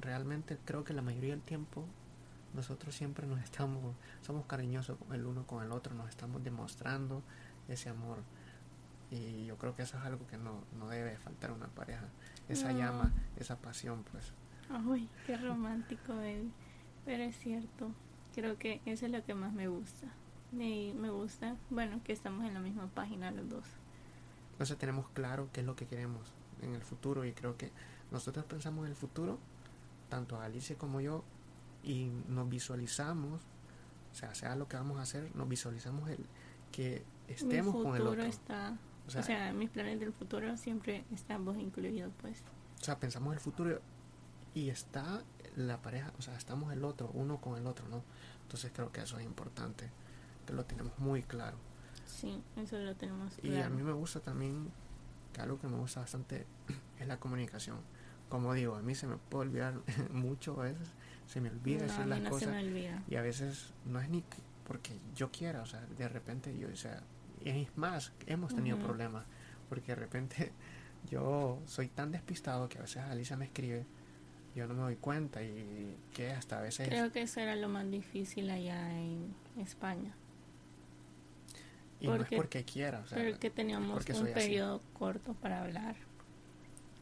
realmente 0.00 0.58
creo 0.64 0.84
que 0.84 0.92
la 0.92 1.02
mayoría 1.02 1.30
del 1.30 1.42
tiempo 1.42 1.86
nosotros 2.54 2.94
siempre 2.94 3.26
nos 3.26 3.40
estamos, 3.40 3.94
somos 4.22 4.46
cariñosos 4.46 4.98
el 5.12 5.24
uno 5.26 5.46
con 5.46 5.64
el 5.64 5.72
otro, 5.72 5.94
nos 5.94 6.08
estamos 6.08 6.42
demostrando 6.42 7.22
ese 7.68 7.88
amor. 7.90 8.18
Y 9.10 9.46
yo 9.46 9.56
creo 9.58 9.74
que 9.74 9.82
eso 9.82 9.98
es 9.98 10.04
algo 10.04 10.26
que 10.26 10.36
no, 10.38 10.62
no 10.78 10.88
debe 10.88 11.16
faltar 11.16 11.50
a 11.50 11.54
una 11.54 11.66
pareja. 11.68 12.04
Esa 12.48 12.72
No. 12.72 12.78
llama, 12.78 13.12
esa 13.36 13.56
pasión, 13.56 14.04
pues. 14.10 14.32
Ay, 14.70 15.08
qué 15.26 15.36
romántico, 15.36 16.14
baby. 16.14 16.52
Pero 17.04 17.24
es 17.24 17.36
cierto. 17.38 17.90
Creo 18.34 18.56
que 18.58 18.80
eso 18.86 19.06
es 19.06 19.12
lo 19.12 19.24
que 19.24 19.34
más 19.34 19.52
me 19.52 19.66
gusta. 19.68 20.06
Me, 20.52 20.94
me 20.94 21.10
gusta, 21.10 21.56
bueno, 21.70 22.00
que 22.04 22.12
estamos 22.12 22.44
en 22.44 22.54
la 22.54 22.60
misma 22.60 22.86
página 22.88 23.30
los 23.32 23.48
dos. 23.48 23.64
Entonces 24.52 24.76
tenemos 24.78 25.08
claro 25.10 25.48
qué 25.52 25.60
es 25.60 25.66
lo 25.66 25.74
que 25.74 25.86
queremos 25.86 26.32
en 26.62 26.74
el 26.74 26.82
futuro 26.82 27.24
y 27.24 27.32
creo 27.32 27.56
que 27.56 27.72
nosotros 28.12 28.44
pensamos 28.44 28.84
en 28.84 28.90
el 28.90 28.96
futuro, 28.96 29.38
tanto 30.08 30.40
Alicia 30.40 30.76
como 30.76 31.00
yo, 31.00 31.24
y 31.82 32.10
nos 32.28 32.48
visualizamos, 32.48 33.40
o 34.12 34.14
sea, 34.14 34.34
sea 34.34 34.56
lo 34.56 34.68
que 34.68 34.76
vamos 34.76 34.98
a 34.98 35.02
hacer, 35.02 35.34
nos 35.34 35.48
visualizamos 35.48 36.08
el 36.10 36.24
que 36.72 37.04
estemos 37.28 37.74
Mi 37.74 37.82
con 37.82 37.96
el 37.96 38.06
otro. 38.06 38.22
está, 38.22 38.76
O 39.06 39.10
sea, 39.10 39.20
o 39.20 39.24
sea, 39.24 39.52
mis 39.52 39.70
planes 39.70 40.00
del 40.00 40.12
futuro 40.12 40.56
siempre 40.56 41.04
estamos 41.12 41.56
incluidos, 41.58 42.12
pues. 42.20 42.42
o 42.80 42.84
sea, 42.84 42.98
pensamos 42.98 43.34
el 43.34 43.40
futuro 43.40 43.80
y 44.54 44.68
está 44.70 45.22
la 45.56 45.80
pareja, 45.80 46.12
o 46.18 46.22
sea, 46.22 46.36
estamos 46.36 46.72
el 46.72 46.84
otro, 46.84 47.10
uno 47.14 47.40
con 47.40 47.58
el 47.58 47.66
otro, 47.66 47.88
¿no? 47.88 48.02
Entonces 48.42 48.72
creo 48.74 48.90
que 48.92 49.00
eso 49.00 49.18
es 49.18 49.24
importante, 49.24 49.90
que 50.46 50.52
lo 50.52 50.64
tenemos 50.64 50.98
muy 50.98 51.22
claro. 51.22 51.56
Sí, 52.06 52.42
eso 52.56 52.78
lo 52.78 52.96
tenemos 52.96 53.32
Y 53.38 53.50
claro. 53.50 53.66
a 53.66 53.70
mí 53.70 53.82
me 53.82 53.92
gusta 53.92 54.20
también, 54.20 54.70
que 55.32 55.40
algo 55.40 55.60
que 55.60 55.68
me 55.68 55.76
gusta 55.76 56.00
bastante 56.00 56.46
es 56.98 57.06
la 57.06 57.18
comunicación. 57.20 57.78
Como 58.28 58.52
digo, 58.54 58.76
a 58.76 58.82
mí 58.82 58.94
se 58.94 59.06
me 59.06 59.16
puede 59.16 59.48
olvidar 59.48 59.74
mucho 60.12 60.60
a 60.60 60.64
veces, 60.64 60.88
se 61.30 61.40
me 61.40 61.48
olvida 61.48 61.86
No, 61.86 62.06
las 62.06 62.20
no 62.22 62.30
cosas 62.30 62.56
y 63.08 63.14
a 63.14 63.22
veces 63.22 63.72
no 63.86 64.00
es 64.00 64.08
ni 64.10 64.22
que- 64.22 64.42
porque 64.66 64.98
yo 65.14 65.30
quiera, 65.30 65.62
o 65.62 65.66
sea, 65.66 65.80
de 65.80 66.08
repente 66.08 66.56
yo, 66.58 66.68
o 66.68 66.76
sea, 66.76 67.00
es 67.44 67.68
más, 67.76 68.12
hemos 68.26 68.52
tenido 68.52 68.78
problemas, 68.78 69.24
porque 69.68 69.92
de 69.92 69.96
repente 69.96 70.50
yo 71.10 71.60
soy 71.66 71.86
tan 71.86 72.10
despistado 72.10 72.68
que 72.68 72.78
a 72.78 72.82
veces 72.82 72.98
Alicia 73.04 73.36
me 73.36 73.44
escribe, 73.44 73.86
yo 74.56 74.66
no 74.66 74.74
me 74.74 74.80
doy 74.80 74.96
cuenta 74.96 75.40
y 75.42 75.96
que 76.12 76.32
hasta 76.32 76.58
a 76.58 76.62
veces... 76.62 76.88
Creo 76.88 77.12
que 77.12 77.22
eso 77.22 77.38
era 77.38 77.54
lo 77.54 77.68
más 77.68 77.88
difícil 77.88 78.50
allá 78.50 78.90
en 78.98 79.32
España. 79.58 80.12
y 82.00 82.06
no 82.08 82.16
es 82.16 82.26
porque- 82.34 82.64
quiera, 82.64 83.00
o 83.00 83.06
sea, 83.06 83.18
pero 83.18 83.38
que 83.38 83.50
teníamos 83.50 84.04
un 84.04 84.12
así. 84.26 84.34
periodo 84.34 84.82
corto 84.94 85.34
para 85.34 85.62
hablar 85.62 85.94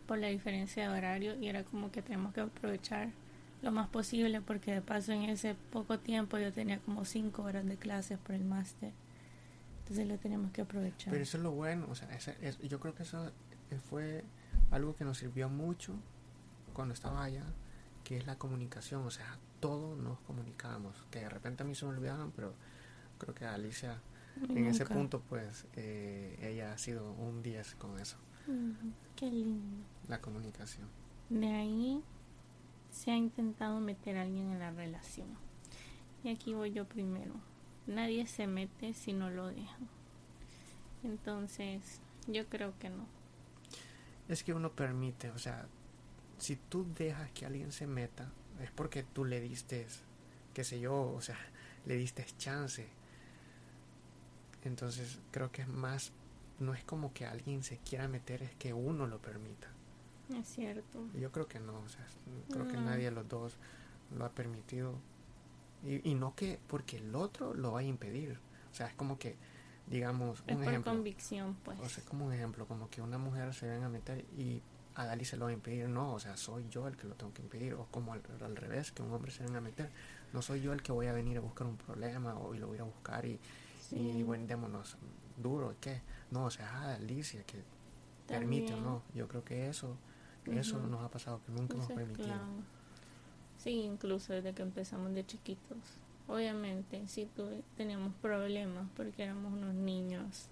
por 0.06 0.18
la 0.18 0.28
diferencia 0.28 0.90
de 0.90 0.98
horario 0.98 1.34
y 1.38 1.48
era 1.48 1.64
como 1.64 1.90
que 1.90 2.02
tenemos 2.02 2.34
que 2.34 2.40
aprovechar 2.40 3.10
lo 3.62 3.72
más 3.72 3.88
posible 3.88 4.40
porque 4.40 4.72
de 4.72 4.82
paso 4.82 5.12
en 5.12 5.22
ese 5.24 5.54
poco 5.72 5.98
tiempo 5.98 6.38
yo 6.38 6.52
tenía 6.52 6.78
como 6.80 7.04
cinco 7.04 7.42
horas 7.42 7.66
de 7.66 7.76
clases 7.76 8.18
por 8.18 8.34
el 8.34 8.44
máster 8.44 8.92
entonces 9.80 10.06
lo 10.06 10.16
teníamos 10.18 10.52
que 10.52 10.60
aprovechar 10.62 11.10
Pero 11.10 11.22
eso 11.22 11.36
es 11.38 11.42
lo 11.42 11.52
bueno, 11.52 11.86
o 11.90 11.94
sea, 11.94 12.08
ese- 12.14 12.36
es- 12.40 12.58
yo 12.60 12.78
creo 12.78 12.94
que 12.94 13.02
eso 13.02 13.32
fue 13.88 14.22
algo 14.70 14.94
que 14.94 15.04
nos 15.04 15.18
sirvió 15.18 15.48
mucho 15.48 15.94
cuando 16.74 16.94
estaba 16.94 17.24
allá, 17.24 17.44
que 18.04 18.16
es 18.18 18.26
la 18.26 18.36
comunicación, 18.36 19.02
o 19.04 19.10
sea, 19.10 19.38
todo 19.60 19.96
nos 19.96 20.20
comunicábamos, 20.20 20.94
que 21.10 21.20
de 21.20 21.28
repente 21.28 21.62
a 21.62 21.66
mí 21.66 21.74
se 21.74 21.84
me 21.86 21.92
olvidaban, 21.92 22.30
pero 22.32 22.52
creo 23.18 23.34
que 23.34 23.44
Alicia 23.46 23.98
en 24.50 24.66
ese 24.66 24.84
Nunca. 24.84 24.94
punto, 24.94 25.20
pues, 25.28 25.66
eh, 25.74 26.38
ella 26.42 26.72
ha 26.72 26.78
sido 26.78 27.12
un 27.14 27.42
10 27.42 27.74
con 27.76 27.98
eso, 27.98 28.16
Ujú, 28.46 28.92
qué 29.16 29.30
lindo 29.30 29.84
la 30.06 30.20
comunicación. 30.20 30.86
de 31.30 31.48
ahí 31.48 32.02
se 32.98 33.10
ha 33.10 33.16
intentado 33.16 33.80
meter 33.80 34.16
a 34.16 34.22
alguien 34.22 34.50
en 34.50 34.58
la 34.58 34.70
relación 34.70 35.28
y 36.24 36.30
aquí 36.30 36.54
voy 36.54 36.72
yo 36.72 36.84
primero 36.84 37.34
nadie 37.88 38.26
se 38.26 38.46
mete 38.46 38.94
si 38.94 39.12
no 39.12 39.30
lo 39.30 39.48
dejan. 39.48 39.88
Entonces, 41.02 42.00
yo 42.26 42.46
creo 42.48 42.78
que 42.78 42.90
no. 42.90 43.06
Es 44.28 44.44
que 44.44 44.52
uno 44.52 44.70
permite, 44.72 45.30
o 45.30 45.38
sea, 45.38 45.66
si 46.36 46.56
tú 46.56 46.86
dejas 46.96 47.30
que 47.32 47.46
alguien 47.46 47.72
se 47.72 47.86
meta, 47.86 48.30
es 48.62 48.70
porque 48.70 49.02
tú 49.02 49.24
le 49.24 49.40
diste, 49.40 49.86
qué 50.54 50.64
sé 50.64 50.78
yo, 50.78 51.12
o 51.12 51.20
sea, 51.20 51.38
le 51.86 51.96
diste 51.96 52.24
chance. 52.36 52.86
Entonces, 54.64 55.18
creo 55.30 55.50
que 55.50 55.62
es 55.62 55.68
más, 55.68 56.12
no 56.58 56.74
es 56.74 56.84
como 56.84 57.12
que 57.12 57.24
alguien 57.24 57.62
se 57.62 57.78
quiera 57.78 58.06
meter, 58.06 58.42
es 58.42 58.54
que 58.56 58.74
uno 58.74 59.06
lo 59.06 59.20
permita. 59.20 59.68
Es 60.34 60.46
cierto. 60.48 61.06
Yo 61.14 61.32
creo 61.32 61.46
que 61.48 61.58
no, 61.60 61.78
o 61.78 61.88
sea, 61.88 62.04
creo 62.50 62.66
que 62.68 62.76
nadie 62.76 63.06
de 63.06 63.10
los 63.12 63.28
dos 63.28 63.56
lo 64.16 64.24
ha 64.24 64.30
permitido. 64.30 64.94
Y, 65.84 66.10
y 66.10 66.14
no 66.14 66.34
que 66.34 66.58
porque 66.66 66.96
el 66.98 67.14
otro 67.14 67.54
lo 67.54 67.72
va 67.72 67.80
a 67.80 67.82
impedir. 67.84 68.38
O 68.70 68.74
sea, 68.74 68.88
es 68.88 68.94
como 68.94 69.18
que 69.18 69.36
digamos, 69.86 70.42
es 70.46 70.54
un 70.56 70.62
por 70.62 70.68
ejemplo. 70.68 70.92
convicción, 70.92 71.56
pues. 71.64 71.78
O 71.80 71.88
sea, 71.88 72.04
como 72.04 72.26
un 72.26 72.32
ejemplo, 72.32 72.66
como 72.66 72.90
que 72.90 73.00
una 73.00 73.16
mujer 73.16 73.54
se 73.54 73.66
venga 73.68 73.86
a 73.86 73.88
meter 73.88 74.24
y 74.36 74.60
a 74.96 75.06
Dali 75.06 75.24
se 75.24 75.36
lo 75.38 75.46
va 75.46 75.50
a 75.50 75.54
impedir. 75.54 75.88
No, 75.88 76.12
o 76.12 76.20
sea, 76.20 76.36
soy 76.36 76.68
yo 76.68 76.86
el 76.88 76.96
que 76.96 77.06
lo 77.06 77.14
tengo 77.14 77.32
que 77.32 77.40
impedir. 77.42 77.74
O 77.74 77.86
como 77.86 78.12
al, 78.12 78.20
al 78.42 78.56
revés, 78.56 78.92
que 78.92 79.02
un 79.02 79.12
hombre 79.12 79.30
se 79.30 79.44
venga 79.44 79.58
a 79.58 79.62
meter. 79.62 79.90
No 80.34 80.42
soy 80.42 80.60
yo 80.60 80.74
el 80.74 80.82
que 80.82 80.92
voy 80.92 81.06
a 81.06 81.12
venir 81.14 81.38
a 81.38 81.40
buscar 81.40 81.66
un 81.66 81.76
problema 81.78 82.34
o 82.34 82.54
y 82.54 82.58
lo 82.58 82.66
voy 82.66 82.78
a 82.78 82.82
buscar 82.84 83.24
y, 83.24 83.38
Sí. 83.88 83.96
y 83.96 84.22
bueno, 84.22 84.44
démonos 84.46 84.98
duro. 85.38 85.74
¿Qué? 85.80 86.02
No, 86.30 86.44
o 86.44 86.50
sea, 86.50 86.68
ah, 86.70 86.94
Alicia, 86.96 87.42
que 87.44 87.62
También. 88.26 88.66
permite 88.66 88.74
o 88.74 88.80
no. 88.82 89.02
Yo 89.14 89.26
creo 89.28 89.42
que 89.42 89.68
eso, 89.70 89.96
eso 90.56 90.78
Ujú. 90.78 90.86
nos 90.88 91.02
ha 91.02 91.10
pasado, 91.10 91.40
que 91.44 91.52
nunca 91.52 91.74
hemos 91.74 91.90
Eso 91.90 91.98
es 92.00 92.06
permitido. 92.06 92.36
Sí, 93.58 93.70
incluso 93.82 94.32
desde 94.32 94.52
que 94.54 94.62
empezamos 94.62 95.12
de 95.14 95.26
chiquitos. 95.26 95.78
Obviamente, 96.28 97.06
sí 97.08 97.28
tuve, 97.34 97.62
teníamos 97.76 98.14
problemas 98.22 98.86
porque 98.96 99.24
éramos 99.24 99.52
unos 99.52 99.74
niños 99.74 100.48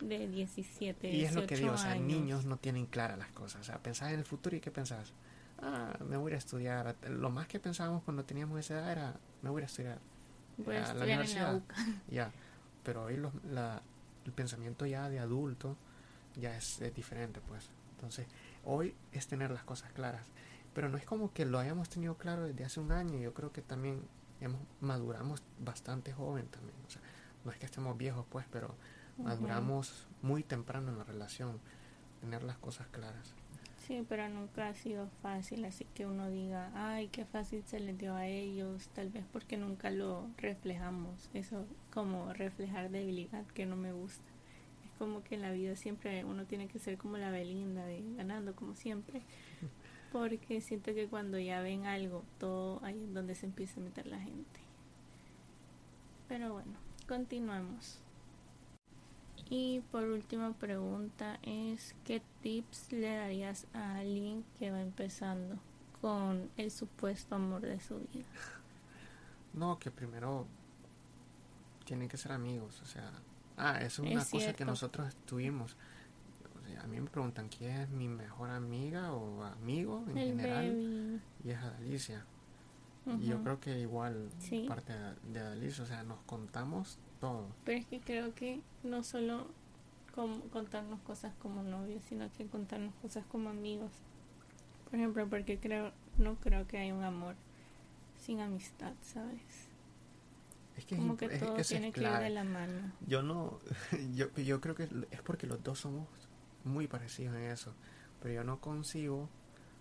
de 0.00 0.28
17, 0.28 1.10
Y 1.12 1.24
es 1.24 1.34
lo 1.34 1.46
que 1.46 1.56
digo, 1.56 1.68
o 1.70 1.72
18 1.72 1.82
sea, 1.82 1.92
años. 1.92 2.06
niños 2.06 2.44
no 2.46 2.56
tienen 2.56 2.86
claras 2.86 3.18
las 3.18 3.30
cosas. 3.32 3.60
O 3.60 3.64
sea, 3.64 3.78
pensás 3.78 4.12
en 4.12 4.20
el 4.20 4.24
futuro 4.24 4.56
y 4.56 4.60
¿qué 4.60 4.70
pensás? 4.70 5.12
Ah, 5.60 5.96
me 6.08 6.16
voy 6.16 6.32
a 6.32 6.36
estudiar. 6.36 6.96
Lo 7.08 7.30
más 7.30 7.46
que 7.46 7.60
pensábamos 7.60 8.02
cuando 8.02 8.24
teníamos 8.24 8.58
esa 8.58 8.74
edad 8.74 8.90
era, 8.92 9.14
me 9.42 9.50
voy 9.50 9.62
a 9.62 9.66
estudiar. 9.66 9.98
Voy 10.56 10.76
a 10.76 10.78
a 10.78 10.82
la 10.82 10.88
estudiar 10.88 11.02
en 11.02 11.08
la 11.08 11.14
universidad. 11.50 11.54
UCA. 11.56 11.74
Ya, 12.10 12.32
pero 12.84 13.04
hoy 13.04 13.16
los- 13.16 13.32
la- 13.50 13.82
el 14.24 14.32
pensamiento 14.32 14.86
ya 14.86 15.08
de 15.08 15.18
adulto 15.18 15.76
ya 16.40 16.56
es, 16.56 16.80
es 16.80 16.94
diferente, 16.94 17.40
pues. 17.46 17.68
Entonces, 17.96 18.26
hoy 18.64 18.94
es 19.12 19.26
tener 19.26 19.50
las 19.50 19.64
cosas 19.64 19.92
claras. 19.92 20.26
Pero 20.74 20.88
no 20.88 20.96
es 20.96 21.04
como 21.04 21.32
que 21.32 21.44
lo 21.44 21.58
hayamos 21.58 21.88
tenido 21.88 22.16
claro 22.16 22.44
desde 22.44 22.64
hace 22.64 22.80
un 22.80 22.92
año. 22.92 23.18
Yo 23.18 23.34
creo 23.34 23.52
que 23.52 23.62
también 23.62 24.02
hemos, 24.40 24.60
maduramos 24.80 25.42
bastante 25.58 26.12
joven 26.12 26.46
también. 26.46 26.76
O 26.86 26.90
sea, 26.90 27.02
no 27.44 27.50
es 27.50 27.58
que 27.58 27.66
estemos 27.66 27.96
viejos, 27.96 28.24
pues, 28.30 28.46
pero 28.50 28.74
maduramos 29.18 30.06
muy 30.22 30.42
temprano 30.42 30.90
en 30.90 30.98
la 30.98 31.04
relación. 31.04 31.60
Tener 32.20 32.42
las 32.42 32.56
cosas 32.58 32.86
claras. 32.88 33.34
Sí, 33.86 34.06
pero 34.08 34.28
nunca 34.28 34.68
ha 34.68 34.74
sido 34.74 35.08
fácil, 35.22 35.64
así 35.64 35.86
que 35.92 36.06
uno 36.06 36.30
diga, 36.30 36.70
ay, 36.74 37.08
qué 37.08 37.24
fácil 37.24 37.64
se 37.66 37.80
les 37.80 37.98
dio 37.98 38.14
a 38.14 38.26
ellos, 38.26 38.88
tal 38.94 39.10
vez 39.10 39.24
porque 39.32 39.56
nunca 39.56 39.90
lo 39.90 40.28
reflejamos, 40.36 41.28
eso 41.34 41.66
como 41.92 42.32
reflejar 42.32 42.90
debilidad 42.90 43.44
que 43.48 43.66
no 43.66 43.74
me 43.74 43.92
gusta. 43.92 44.31
Como 45.02 45.24
que 45.24 45.34
en 45.34 45.42
la 45.42 45.50
vida 45.50 45.74
siempre 45.74 46.24
uno 46.24 46.46
tiene 46.46 46.68
que 46.68 46.78
ser 46.78 46.96
como 46.96 47.18
la 47.18 47.32
Belinda, 47.32 47.84
de 47.84 48.04
ganando 48.14 48.54
como 48.54 48.76
siempre, 48.76 49.20
porque 50.12 50.60
siento 50.60 50.94
que 50.94 51.08
cuando 51.08 51.40
ya 51.40 51.60
ven 51.60 51.86
algo, 51.86 52.22
todo 52.38 52.78
ahí 52.84 53.02
es 53.02 53.12
donde 53.12 53.34
se 53.34 53.46
empieza 53.46 53.80
a 53.80 53.82
meter 53.82 54.06
la 54.06 54.20
gente. 54.20 54.60
Pero 56.28 56.52
bueno, 56.52 56.70
continuamos. 57.08 57.98
Y 59.50 59.80
por 59.90 60.04
última 60.04 60.52
pregunta 60.52 61.40
es, 61.42 61.96
¿qué 62.04 62.22
tips 62.40 62.92
le 62.92 63.16
darías 63.16 63.66
a 63.74 63.96
alguien 63.96 64.44
que 64.56 64.70
va 64.70 64.82
empezando 64.82 65.58
con 66.00 66.48
el 66.56 66.70
supuesto 66.70 67.34
amor 67.34 67.62
de 67.62 67.80
su 67.80 67.98
vida? 67.98 68.24
No, 69.52 69.80
que 69.80 69.90
primero 69.90 70.46
tienen 71.84 72.08
que 72.08 72.16
ser 72.16 72.30
amigos, 72.30 72.80
o 72.82 72.86
sea, 72.86 73.10
ah, 73.56 73.78
eso 73.80 74.02
es 74.04 74.10
Es 74.10 74.14
una 74.14 74.24
cosa 74.40 74.52
que 74.54 74.64
nosotros 74.64 75.14
tuvimos. 75.26 75.76
O 76.60 76.66
sea, 76.66 76.82
a 76.82 76.86
mí 76.86 77.00
me 77.00 77.08
preguntan 77.10 77.48
quién 77.48 77.72
es 77.72 77.88
mi 77.90 78.08
mejor 78.08 78.50
amiga 78.50 79.12
o 79.12 79.42
amigo 79.44 80.04
en 80.08 80.18
el 80.18 80.28
general 80.28 80.70
baby. 80.70 81.20
y 81.44 81.50
es 81.50 81.58
Adalicia. 81.58 82.24
Y 83.20 83.26
yo 83.26 83.42
creo 83.42 83.58
que 83.58 83.80
igual 83.80 84.30
Sí. 84.38 84.64
parte 84.68 84.92
de, 84.92 85.14
de 85.32 85.40
Adalicia, 85.40 85.82
o 85.82 85.86
sea, 85.86 86.04
nos 86.04 86.20
contamos 86.20 86.98
todo. 87.20 87.48
Pero 87.64 87.78
es 87.80 87.86
que 87.86 88.00
creo 88.00 88.32
que 88.34 88.60
no 88.84 89.02
solo 89.02 89.48
contarnos 90.52 91.00
cosas 91.00 91.32
como 91.40 91.62
novios, 91.62 92.02
sino 92.04 92.30
que 92.32 92.46
contarnos 92.46 92.94
cosas 93.02 93.24
como 93.26 93.48
amigos. 93.50 93.90
Por 94.84 94.98
ejemplo, 94.98 95.26
porque 95.28 95.58
creo 95.58 95.92
no 96.18 96.36
creo 96.36 96.66
que 96.68 96.78
haya 96.78 96.94
un 96.94 97.02
amor 97.02 97.34
sin 98.20 98.40
amistad, 98.40 98.92
¿sabes? 99.02 99.40
Es 100.76 100.84
que, 100.86 100.94
es 100.94 101.00
Como 101.00 101.14
imp- 101.14 101.18
que 101.18 101.26
es- 101.26 101.40
todo 101.40 101.52
eso 101.56 101.60
es 101.60 101.68
tiene 101.68 101.92
que 101.92 102.00
ir 102.02 102.08
de 102.18 102.30
la 102.30 102.44
mano. 102.44 102.92
Yo 103.06 103.22
no, 103.22 103.58
yo, 104.14 104.28
yo 104.36 104.60
creo 104.60 104.74
que 104.74 104.88
es 105.10 105.20
porque 105.22 105.46
los 105.46 105.62
dos 105.62 105.80
somos 105.80 106.08
muy 106.64 106.86
parecidos 106.86 107.34
en 107.36 107.42
eso, 107.42 107.74
pero 108.22 108.34
yo 108.34 108.44
no 108.44 108.60
consigo 108.60 109.28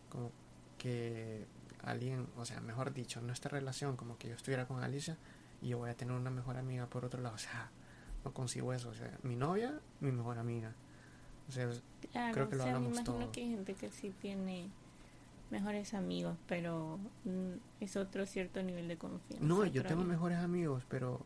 como 0.09 0.31
que 0.77 1.45
alguien, 1.83 2.27
o 2.37 2.45
sea, 2.45 2.59
mejor 2.61 2.93
dicho, 2.93 3.21
nuestra 3.21 3.51
relación, 3.51 3.95
como 3.95 4.17
que 4.17 4.27
yo 4.29 4.35
estuviera 4.35 4.67
con 4.67 4.83
Alicia 4.83 5.17
y 5.61 5.69
yo 5.69 5.77
voy 5.77 5.89
a 5.89 5.95
tener 5.95 6.15
una 6.15 6.29
mejor 6.31 6.57
amiga 6.57 6.87
por 6.87 7.05
otro 7.05 7.21
lado, 7.21 7.35
o 7.35 7.39
sea, 7.39 7.69
no 8.25 8.33
consigo 8.33 8.73
eso, 8.73 8.89
o 8.89 8.93
sea, 8.93 9.17
mi 9.23 9.35
novia, 9.35 9.79
mi 9.99 10.11
mejor 10.11 10.37
amiga, 10.39 10.73
o 11.47 11.51
sea, 11.51 11.69
Claro, 12.11 12.33
Creo 12.33 12.49
que 12.49 12.55
lo 12.55 12.63
o 12.63 12.65
sea, 12.65 12.71
me 12.73 12.77
hablamos 12.77 12.99
imagino 12.99 13.19
todo. 13.19 13.31
que 13.31 13.41
hay 13.41 13.49
gente 13.51 13.73
que 13.75 13.89
sí 13.91 14.13
tiene 14.21 14.69
mejores 15.51 15.93
amigos, 15.93 16.37
pero 16.47 16.99
mm, 17.25 17.53
es 17.81 17.95
otro 17.97 18.25
cierto 18.25 18.63
nivel 18.63 18.87
de 18.87 18.97
confianza. 18.97 19.45
no, 19.45 19.65
yo 19.65 19.83
tengo 19.83 20.03
mejores 20.03 20.37
amigos, 20.39 20.83
pero, 20.89 21.25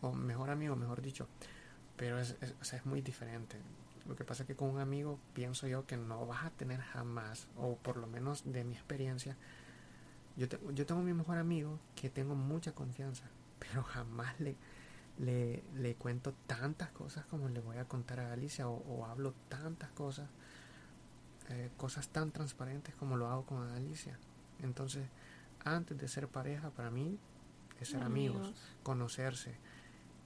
o 0.00 0.12
mejor 0.12 0.50
amigo, 0.50 0.76
mejor 0.76 1.00
dicho, 1.00 1.28
pero 1.96 2.18
es, 2.18 2.36
es- 2.40 2.54
o 2.60 2.64
sea, 2.64 2.78
es 2.78 2.86
muy 2.86 3.00
diferente. 3.00 3.56
Lo 4.08 4.16
que 4.16 4.24
pasa 4.24 4.42
es 4.42 4.48
que 4.48 4.56
con 4.56 4.68
un 4.68 4.80
amigo 4.80 5.18
pienso 5.32 5.68
yo 5.68 5.86
que 5.86 5.96
no 5.96 6.26
vas 6.26 6.44
a 6.44 6.50
tener 6.50 6.80
jamás, 6.80 7.46
o 7.56 7.76
por 7.76 7.96
lo 7.96 8.06
menos 8.08 8.42
de 8.52 8.64
mi 8.64 8.74
experiencia, 8.74 9.36
yo, 10.36 10.48
te- 10.48 10.58
yo 10.74 10.86
tengo 10.86 11.02
mi 11.02 11.12
mejor 11.14 11.38
amigo 11.38 11.78
que 11.94 12.10
tengo 12.10 12.34
mucha 12.34 12.72
confianza, 12.72 13.24
pero 13.60 13.82
jamás 13.82 14.38
le, 14.40 14.56
le, 15.18 15.62
le 15.76 15.94
cuento 15.94 16.34
tantas 16.48 16.90
cosas 16.90 17.24
como 17.26 17.48
le 17.48 17.60
voy 17.60 17.76
a 17.76 17.84
contar 17.84 18.18
a 18.20 18.32
Alicia, 18.32 18.68
o, 18.68 18.74
o 18.88 19.06
hablo 19.06 19.34
tantas 19.48 19.90
cosas, 19.92 20.28
eh, 21.50 21.70
cosas 21.76 22.08
tan 22.08 22.30
transparentes 22.30 22.94
como 22.94 23.16
lo 23.16 23.28
hago 23.28 23.44
con 23.46 23.68
Alicia. 23.70 24.18
Entonces, 24.60 25.04
antes 25.64 25.96
de 25.98 26.08
ser 26.08 26.28
pareja, 26.28 26.70
para 26.70 26.90
mí 26.90 27.18
es 27.80 27.88
ser 27.88 28.02
amigos, 28.02 28.52
conocerse. 28.82 29.54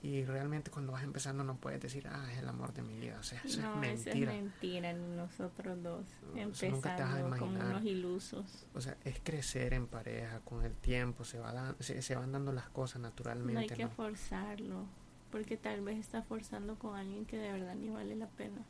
Y 0.02 0.24
realmente 0.24 0.70
cuando 0.70 0.92
vas 0.92 1.02
empezando 1.02 1.42
no 1.42 1.56
puedes 1.56 1.80
decir, 1.80 2.06
ah, 2.06 2.30
es 2.30 2.38
el 2.38 2.48
amor 2.48 2.72
de 2.74 2.82
mi 2.82 2.98
vida. 3.00 3.16
O 3.18 3.22
sea, 3.22 3.40
eso 3.44 3.60
no, 3.62 3.82
es 3.82 4.00
eso 4.00 4.04
mentira. 4.10 4.34
es 4.34 4.42
mentira, 4.42 4.92
nosotros 4.92 5.82
dos 5.82 6.04
Eso 6.36 6.66
nunca 6.68 6.94
te 6.96 7.02
vas 7.02 7.14
a 7.14 7.20
empezando 7.20 7.38
como 7.38 7.58
unos 7.70 7.84
ilusos. 7.84 8.66
O 8.74 8.80
sea, 8.80 8.96
es 9.04 9.18
crecer 9.24 9.72
en 9.74 9.86
pareja 9.86 10.40
con 10.40 10.64
el 10.64 10.74
tiempo, 10.74 11.24
se, 11.24 11.38
va 11.38 11.52
dan- 11.52 11.76
se, 11.80 12.02
se 12.02 12.14
van 12.14 12.30
dando 12.30 12.52
las 12.52 12.68
cosas 12.68 13.00
No 13.00 13.06
hay 13.08 13.10
naturalmente. 13.12 13.74
que 13.74 13.84
¿no? 13.84 13.90
forzarlo, 13.90 14.84
porque 15.32 15.56
tal 15.56 15.80
vez 15.80 15.98
está 15.98 16.22
forzando 16.22 16.78
con 16.78 16.94
alguien 16.94 17.24
que 17.24 17.38
de 17.38 17.50
verdad 17.52 17.74
ni 17.74 17.88
vale 17.88 18.14
la 18.16 18.28
pena. 18.28 18.60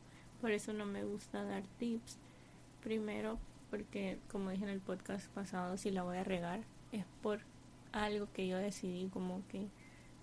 Por 0.41 0.53
eso 0.53 0.73
no 0.73 0.87
me 0.87 1.05
gusta 1.05 1.45
dar 1.45 1.65
tips. 1.79 2.19
Primero, 2.87 3.37
porque 3.69 4.21
como 4.31 4.51
dije 4.51 4.63
en 4.63 4.71
el 4.71 4.79
podcast 4.79 5.27
pasado, 5.31 5.77
si 5.77 5.91
la 5.91 6.05
voy 6.05 6.19
a 6.19 6.23
regar, 6.23 6.61
es 6.93 7.05
por 7.21 7.41
algo 7.91 8.29
que 8.33 8.47
yo 8.47 8.59
decidí 8.59 9.09
como 9.09 9.43
que 9.49 9.67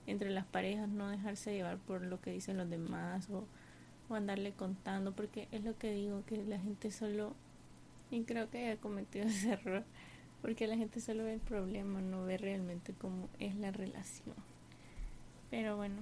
entre 0.08 0.30
las 0.30 0.45
parejas 0.45 0.88
no 0.88 1.10
dejarse 1.10 1.54
llevar 1.54 1.78
por 1.80 2.04
lo 2.04 2.21
que 2.21 2.32
dicen 2.32 2.56
los 2.56 2.69
demás 2.69 3.30
o, 3.30 3.45
andarle 4.15 4.54
contando, 4.54 5.12
porque 5.12 5.49
es 5.52 5.65
lo 5.65 5.78
que 5.78 5.91
digo, 5.91 6.23
que 6.26 6.38
la 6.38 6.58
gente 6.58 6.89
solo, 6.89 7.34
y 8.12 8.23
creo 8.23 8.49
que 8.49 8.71
he 8.71 8.78
cometido 8.78 9.26
ese 9.28 9.52
error, 9.52 9.84
porque 10.41 10.65
la 10.65 10.78
gente 10.78 11.02
solo 11.02 11.26
ve 11.26 11.34
el 11.34 11.41
problema, 11.41 11.99
no 11.99 12.23
ve 12.23 12.38
realmente 12.38 12.93
cómo 12.93 13.28
es 13.39 13.58
la 13.58 13.71
relación. 13.71 14.38
Pero 15.52 15.76
bueno, 15.76 16.02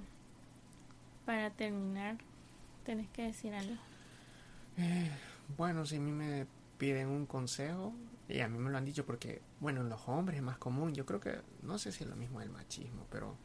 para 1.26 1.50
terminar, 1.50 2.18
tenés 2.84 3.08
que 3.08 3.22
decir 3.22 3.52
algo. 3.52 3.74
Bueno, 5.56 5.84
si 5.86 5.96
a 5.96 6.00
mí 6.00 6.12
me 6.12 6.46
piden 6.78 7.08
un 7.08 7.26
consejo, 7.26 7.94
y 8.28 8.40
a 8.40 8.48
mí 8.48 8.58
me 8.58 8.70
lo 8.70 8.78
han 8.78 8.84
dicho 8.84 9.04
porque, 9.04 9.42
bueno, 9.60 9.80
en 9.82 9.88
los 9.88 10.08
hombres 10.08 10.38
es 10.38 10.42
más 10.42 10.58
común. 10.58 10.94
Yo 10.94 11.04
creo 11.04 11.20
que, 11.20 11.40
no 11.62 11.78
sé 11.78 11.92
si 11.92 12.04
es 12.04 12.10
lo 12.10 12.16
mismo 12.16 12.40
del 12.40 12.50
machismo, 12.50 13.06
pero 13.10 13.36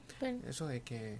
eso 0.43 0.67
de 0.67 0.81
que 0.81 1.19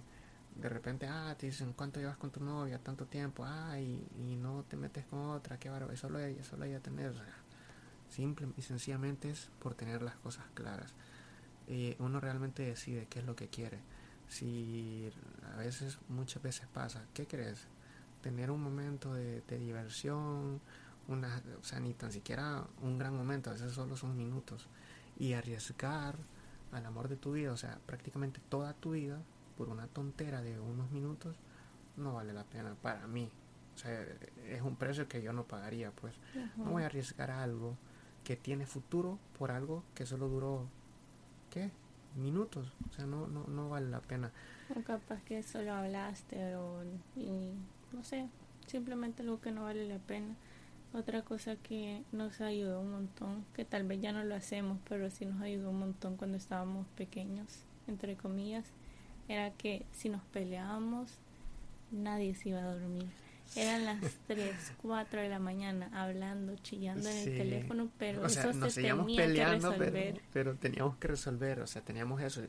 de 0.54 0.68
repente, 0.68 1.06
ah, 1.06 1.34
te 1.38 1.46
dicen 1.46 1.72
cuánto 1.72 2.00
llevas 2.00 2.16
con 2.16 2.30
tu 2.30 2.40
novia, 2.40 2.78
tanto 2.78 3.06
tiempo, 3.06 3.44
ah, 3.46 3.78
y, 3.78 4.04
y 4.18 4.36
no 4.36 4.64
te 4.64 4.76
metes 4.76 5.04
con 5.06 5.20
otra, 5.20 5.58
qué 5.58 5.70
bárbaro, 5.70 5.96
solo 5.96 6.18
ella, 6.18 6.42
solo 6.42 6.64
ella 6.64 6.80
tener, 6.80 7.10
o 7.10 7.14
sea, 7.14 7.24
simple 8.08 8.48
y 8.56 8.62
sencillamente 8.62 9.30
es 9.30 9.50
por 9.60 9.74
tener 9.74 10.02
las 10.02 10.16
cosas 10.16 10.44
claras. 10.54 10.94
Eh, 11.68 11.96
uno 11.98 12.18
realmente 12.20 12.62
decide 12.62 13.06
qué 13.06 13.20
es 13.20 13.26
lo 13.26 13.36
que 13.36 13.48
quiere. 13.48 13.78
si 14.28 15.10
a 15.54 15.56
veces, 15.58 15.98
muchas 16.08 16.42
veces 16.42 16.66
pasa, 16.72 17.04
¿qué 17.14 17.26
crees? 17.26 17.66
Tener 18.28 18.50
un 18.50 18.62
momento 18.62 19.14
de, 19.14 19.40
de 19.40 19.58
diversión, 19.58 20.60
una, 21.08 21.42
o 21.58 21.64
sea, 21.64 21.80
ni 21.80 21.94
tan 21.94 22.12
siquiera 22.12 22.62
un 22.82 22.98
gran 22.98 23.16
momento, 23.16 23.48
a 23.48 23.54
veces 23.54 23.72
solo 23.72 23.96
son 23.96 24.18
minutos, 24.18 24.68
y 25.18 25.32
arriesgar 25.32 26.16
al 26.72 26.84
amor 26.84 27.08
de 27.08 27.16
tu 27.16 27.32
vida, 27.32 27.52
o 27.52 27.56
sea, 27.56 27.78
prácticamente 27.86 28.38
toda 28.50 28.74
tu 28.74 28.90
vida, 28.90 29.22
por 29.56 29.70
una 29.70 29.86
tontera 29.86 30.42
de 30.42 30.60
unos 30.60 30.90
minutos, 30.90 31.36
no 31.96 32.12
vale 32.12 32.34
la 32.34 32.44
pena 32.44 32.74
para 32.82 33.06
mí. 33.06 33.30
O 33.74 33.78
sea, 33.78 34.06
es 34.46 34.60
un 34.60 34.76
precio 34.76 35.08
que 35.08 35.22
yo 35.22 35.32
no 35.32 35.44
pagaría, 35.44 35.90
pues. 35.92 36.14
No 36.58 36.72
voy 36.72 36.82
a 36.82 36.86
arriesgar 36.86 37.30
algo 37.30 37.78
que 38.24 38.36
tiene 38.36 38.66
futuro 38.66 39.18
por 39.38 39.50
algo 39.50 39.84
que 39.94 40.04
solo 40.04 40.28
duró, 40.28 40.68
¿qué? 41.50 41.70
Minutos. 42.14 42.74
O 42.90 42.92
sea, 42.92 43.06
no, 43.06 43.26
no, 43.26 43.44
no 43.44 43.70
vale 43.70 43.88
la 43.88 44.00
pena. 44.00 44.30
O 44.76 44.82
capaz 44.82 45.22
que 45.22 45.42
solo 45.42 45.72
hablaste 45.72 46.56
o, 46.56 46.84
y, 47.16 47.54
no 47.92 48.04
sé, 48.04 48.28
simplemente 48.66 49.22
algo 49.22 49.40
que 49.40 49.50
no 49.50 49.64
vale 49.64 49.86
la 49.88 49.98
pena. 49.98 50.36
Otra 50.94 51.22
cosa 51.22 51.56
que 51.56 52.02
nos 52.12 52.40
ayudó 52.40 52.80
un 52.80 52.92
montón, 52.92 53.44
que 53.54 53.64
tal 53.64 53.86
vez 53.86 54.00
ya 54.00 54.12
no 54.12 54.24
lo 54.24 54.34
hacemos, 54.34 54.78
pero 54.88 55.10
sí 55.10 55.26
nos 55.26 55.42
ayudó 55.42 55.70
un 55.70 55.80
montón 55.80 56.16
cuando 56.16 56.38
estábamos 56.38 56.86
pequeños, 56.96 57.64
entre 57.86 58.16
comillas, 58.16 58.64
era 59.28 59.50
que 59.50 59.84
si 59.92 60.08
nos 60.08 60.22
peleábamos, 60.24 61.18
nadie 61.90 62.34
se 62.34 62.50
iba 62.50 62.60
a 62.60 62.74
dormir. 62.74 63.06
Eran 63.56 63.84
las 63.84 63.98
3, 64.26 64.74
4 64.82 65.20
de 65.20 65.28
la 65.28 65.38
mañana 65.38 65.90
hablando, 65.92 66.56
chillando 66.56 67.08
en 67.08 67.16
el 67.16 67.36
teléfono, 67.36 67.90
pero 67.98 68.26
eso 68.26 68.52
nos 68.52 68.72
se 68.72 68.82
tenía 68.82 69.04
peleando, 69.04 69.72
que 69.72 69.78
resolver. 69.78 70.20
Pero, 70.32 70.54
teníamos 70.56 70.96
que 70.96 71.08
resolver, 71.08 71.60
o 71.60 71.66
sea, 71.66 71.82
teníamos 71.82 72.20
eso. 72.22 72.42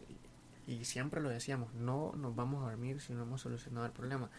Y, 0.68 0.86
siempre 0.86 1.20
lo 1.20 1.30
decíamos, 1.30 1.74
no 1.74 2.14
nos 2.16 2.36
vamos 2.36 2.64
a 2.64 2.70
dormir 2.70 3.02
si 3.02 3.14
no 3.14 3.24
hemos 3.24 3.42
solucionado 3.42 3.86
el 3.86 3.92
problema. 3.92 4.30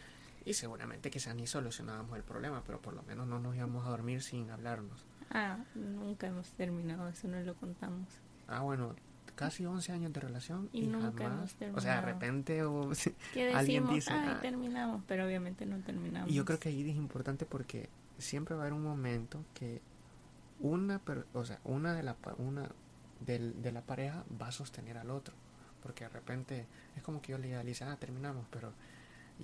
Y 0.45 0.55
seguramente 0.55 1.11
quizás 1.11 1.35
ni 1.35 1.47
solucionábamos 1.47 2.17
el 2.17 2.23
problema, 2.23 2.63
pero 2.65 2.81
por 2.81 2.95
lo 2.95 3.03
menos 3.03 3.27
no 3.27 3.39
nos 3.39 3.55
íbamos 3.57 3.87
a 3.87 3.91
dormir 3.91 4.23
sin 4.23 4.51
hablarnos. 4.51 5.05
Ah, 5.31 5.59
nunca 5.75 6.27
hemos 6.27 6.51
terminado, 6.53 7.09
eso 7.09 7.29
no 7.29 7.41
lo 7.41 7.55
contamos. 7.55 8.09
Ah, 8.49 8.61
bueno, 8.61 8.97
casi 9.37 9.65
11 9.65 9.93
años 9.93 10.13
de 10.13 10.21
relación 10.21 10.69
y, 10.73 10.87
nunca 10.87 11.13
jamás, 11.25 11.57
o 11.75 11.81
sea, 11.81 11.97
de 11.97 12.01
repente 12.03 12.63
o, 12.65 12.91
alguien 13.55 13.89
dice, 13.89 14.13
ah, 14.13 14.39
terminamos, 14.43 15.03
pero 15.07 15.25
obviamente 15.25 15.67
no 15.67 15.79
terminamos. 15.79 16.31
Y 16.31 16.35
yo 16.35 16.45
creo 16.45 16.59
que 16.59 16.69
ahí 16.69 16.89
es 16.89 16.97
importante 16.97 17.47
porque 17.47 17.89
siempre 18.19 18.55
va 18.55 18.63
a 18.63 18.65
haber 18.65 18.75
un 18.75 18.83
momento 18.83 19.45
que 19.55 19.81
una, 20.59 21.01
o 21.33 21.45
sea, 21.45 21.59
una 21.65 21.95
de 21.95 22.03
la 22.03 22.17
una 22.39 22.69
de 23.21 23.73
la 23.73 23.83
pareja 23.83 24.25
va 24.41 24.49
a 24.49 24.53
sostener 24.53 24.99
al 24.99 25.11
otro, 25.11 25.35
porque 25.83 26.05
de 26.05 26.11
repente 26.11 26.67
es 26.97 27.03
como 27.03 27.23
que 27.23 27.33
yo 27.33 27.39
le 27.39 27.65
dice, 27.65 27.85
ah, 27.85 27.97
terminamos, 27.97 28.47
pero 28.51 28.73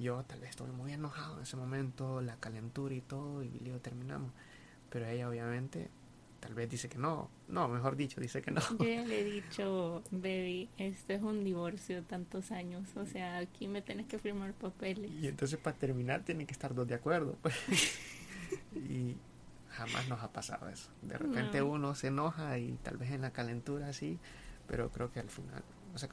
yo 0.01 0.23
tal 0.25 0.41
vez 0.41 0.51
estoy 0.51 0.71
muy 0.71 0.93
enojado 0.93 1.37
en 1.37 1.43
ese 1.43 1.57
momento, 1.57 2.21
la 2.21 2.37
calentura 2.37 2.95
y 2.95 3.01
todo, 3.01 3.43
y 3.43 3.51
le 3.51 3.59
digo, 3.65 3.79
terminamos. 3.79 4.33
Pero 4.91 5.07
ella 5.07 5.29
obviamente 5.29 5.91
tal 6.41 6.55
vez 6.55 6.71
dice 6.71 6.89
que 6.89 6.99
no, 6.99 7.29
no, 7.49 7.69
mejor 7.69 7.97
dicho, 7.97 8.21
dice 8.21 8.43
que 8.43 8.51
no. 8.51 8.61
Yo 8.79 8.85
le 8.85 9.21
he 9.21 9.25
dicho, 9.43 10.03
baby, 10.11 10.69
esto 10.79 11.13
es 11.13 11.23
un 11.23 11.45
divorcio 11.45 12.03
tantos 12.05 12.53
años, 12.53 12.89
o 12.97 13.07
sea, 13.07 13.39
aquí 13.39 13.69
me 13.69 13.83
tienes 13.83 14.07
que 14.07 14.19
firmar 14.19 14.53
papeles. 14.53 15.11
Y 15.11 15.27
entonces 15.27 15.59
para 15.59 15.77
terminar 15.77 16.23
tienen 16.23 16.47
que 16.47 16.53
estar 16.53 16.75
dos 16.75 16.87
de 16.87 16.95
acuerdo. 16.95 17.37
Pues. 17.43 17.55
y 18.75 19.17
jamás 19.71 20.09
nos 20.09 20.23
ha 20.23 20.33
pasado 20.33 20.69
eso. 20.69 20.91
De 21.03 21.19
repente 21.19 21.63
uno 21.63 21.95
se 21.95 22.09
enoja 22.09 22.59
y 22.59 22.79
tal 22.83 22.97
vez 22.97 23.11
en 23.11 23.23
la 23.23 23.31
calentura 23.31 23.93
sí, 23.93 24.19
pero 24.67 24.91
creo 24.91 25.11
que 25.11 25.21
al 25.21 25.29
final, 25.29 25.63
o 25.95 25.99
sea, 25.99 26.09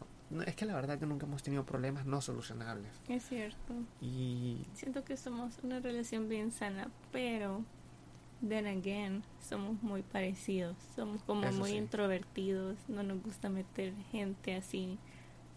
es 0.46 0.56
que 0.56 0.66
la 0.66 0.74
verdad 0.74 1.00
que 1.00 1.06
nunca 1.06 1.26
hemos 1.26 1.44
tenido 1.44 1.66
problemas 1.66 2.06
no 2.06 2.22
solucionables. 2.22 2.92
Es 3.08 3.28
cierto. 3.28 3.74
Y 4.02 4.66
siento 4.74 5.04
que 5.04 5.18
somos 5.18 5.60
una 5.64 5.80
relación 5.80 6.28
bien 6.28 6.52
sana, 6.52 6.90
pero 7.12 7.64
then 8.48 8.68
again, 8.68 9.24
somos 9.42 9.82
muy 9.82 10.02
parecidos. 10.02 10.76
Somos 10.96 11.24
como 11.24 11.50
muy 11.52 11.72
introvertidos. 11.72 12.78
No 12.88 13.04
nos 13.04 13.22
gusta 13.22 13.50
meter 13.50 13.94
gente 14.12 14.56
así 14.56 14.98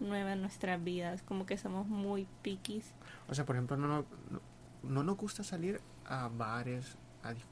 nueva 0.01 0.33
en 0.33 0.43
nuestras 0.43 0.83
vidas. 0.83 1.23
Como 1.23 1.47
que 1.47 1.57
somos 1.57 1.87
muy 1.87 2.27
piquis. 2.43 2.93
O 3.29 3.35
sea, 3.35 3.45
por 3.45 3.57
ejemplo, 3.57 3.77
no, 3.77 3.89
no, 3.89 4.05
no 4.83 5.03
nos 5.03 5.17
gusta 5.17 5.43
salir 5.43 5.81
a 6.05 6.29
bares. 6.29 6.97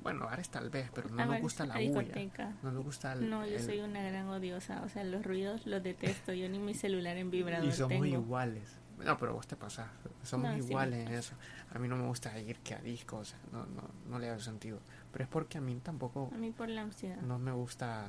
Bueno, 0.02 0.26
bares 0.26 0.48
tal 0.48 0.70
vez, 0.70 0.90
pero 0.94 1.08
no 1.10 1.24
nos 1.24 1.40
gusta 1.40 1.66
la 1.66 1.74
bulla. 1.74 2.14
No 2.62 2.72
nos 2.72 2.84
gusta 2.84 3.14
No, 3.14 3.46
yo 3.46 3.58
soy 3.58 3.80
una 3.80 4.02
gran 4.02 4.28
odiosa. 4.28 4.82
O 4.82 4.88
sea, 4.88 5.04
los 5.04 5.24
ruidos 5.24 5.66
los 5.66 5.82
detesto. 5.82 6.32
Yo 6.32 6.48
ni 6.48 6.58
mi 6.58 6.74
celular 6.74 7.16
en 7.16 7.30
vibrador 7.30 7.68
Y 7.68 7.72
somos 7.72 8.06
iguales. 8.06 8.78
No, 9.04 9.18
pero 9.18 9.34
vos 9.34 9.46
te 9.46 9.56
pasás. 9.56 9.88
Somos 10.22 10.56
iguales 10.56 11.08
en 11.08 11.14
eso. 11.14 11.34
A 11.72 11.78
mí 11.78 11.88
no 11.88 11.96
me 11.96 12.06
gusta 12.06 12.38
ir 12.38 12.58
que 12.60 12.74
a 12.74 12.78
discos. 12.78 13.20
O 13.20 13.24
sea, 13.24 13.38
no, 13.52 13.66
no, 13.66 13.90
no 14.08 14.18
le 14.18 14.28
da 14.28 14.38
sentido. 14.38 14.78
Pero 15.12 15.24
es 15.24 15.30
porque 15.30 15.58
a 15.58 15.60
mí 15.60 15.74
tampoco... 15.82 16.30
A 16.32 16.38
mí 16.38 16.50
por 16.50 16.68
la 16.68 16.82
ansiedad. 16.82 17.20
No 17.22 17.38
me 17.38 17.52
gusta... 17.52 18.08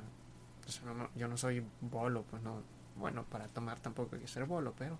O 0.67 0.71
sea, 0.71 0.93
no, 0.93 1.09
yo 1.15 1.27
no 1.27 1.37
soy 1.37 1.63
bolo, 1.81 2.23
pues 2.23 2.41
no... 2.43 2.61
Bueno, 2.95 3.25
para 3.25 3.47
tomar 3.47 3.79
tampoco 3.79 4.15
hay 4.15 4.21
que 4.21 4.27
ser 4.27 4.45
bolo, 4.45 4.73
pero... 4.77 4.99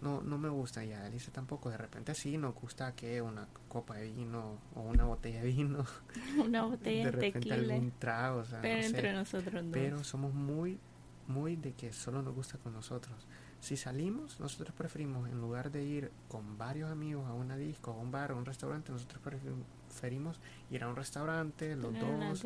No, 0.00 0.22
no 0.22 0.38
me 0.38 0.48
gusta 0.48 0.82
ya, 0.84 1.04
Alice 1.04 1.30
tampoco. 1.30 1.70
De 1.70 1.76
repente 1.76 2.14
sí, 2.14 2.38
nos 2.38 2.54
gusta 2.54 2.94
que 2.94 3.20
una 3.20 3.46
copa 3.68 3.96
de 3.96 4.10
vino 4.10 4.58
o 4.74 4.80
una 4.80 5.04
botella 5.04 5.42
de 5.42 5.48
vino. 5.48 5.84
una 6.44 6.62
botella 6.62 7.06
de, 7.06 7.10
repente 7.10 7.40
tequila. 7.40 7.54
algún 7.56 7.92
trago, 7.98 8.38
o 8.40 8.44
sea, 8.44 8.62
Pero 8.62 8.86
entre 8.86 9.12
nosotros 9.12 9.62
dos. 9.62 9.72
Pero 9.72 10.02
somos 10.02 10.32
muy, 10.32 10.78
muy 11.26 11.56
de 11.56 11.72
que 11.72 11.92
solo 11.92 12.22
nos 12.22 12.34
gusta 12.34 12.56
con 12.58 12.72
nosotros. 12.72 13.26
Si 13.60 13.76
salimos, 13.76 14.40
nosotros 14.40 14.74
preferimos, 14.74 15.28
en 15.28 15.38
lugar 15.38 15.70
de 15.70 15.84
ir 15.84 16.10
con 16.28 16.56
varios 16.56 16.90
amigos 16.90 17.28
a 17.28 17.34
una 17.34 17.58
disco, 17.58 17.90
a 17.90 17.96
un 17.96 18.10
bar 18.10 18.32
o 18.32 18.38
un 18.38 18.46
restaurante, 18.46 18.90
nosotros 18.90 19.20
preferimos 19.22 20.40
ir 20.70 20.82
a 20.82 20.88
un 20.88 20.96
restaurante, 20.96 21.76
los 21.76 21.92
dos, 21.92 22.42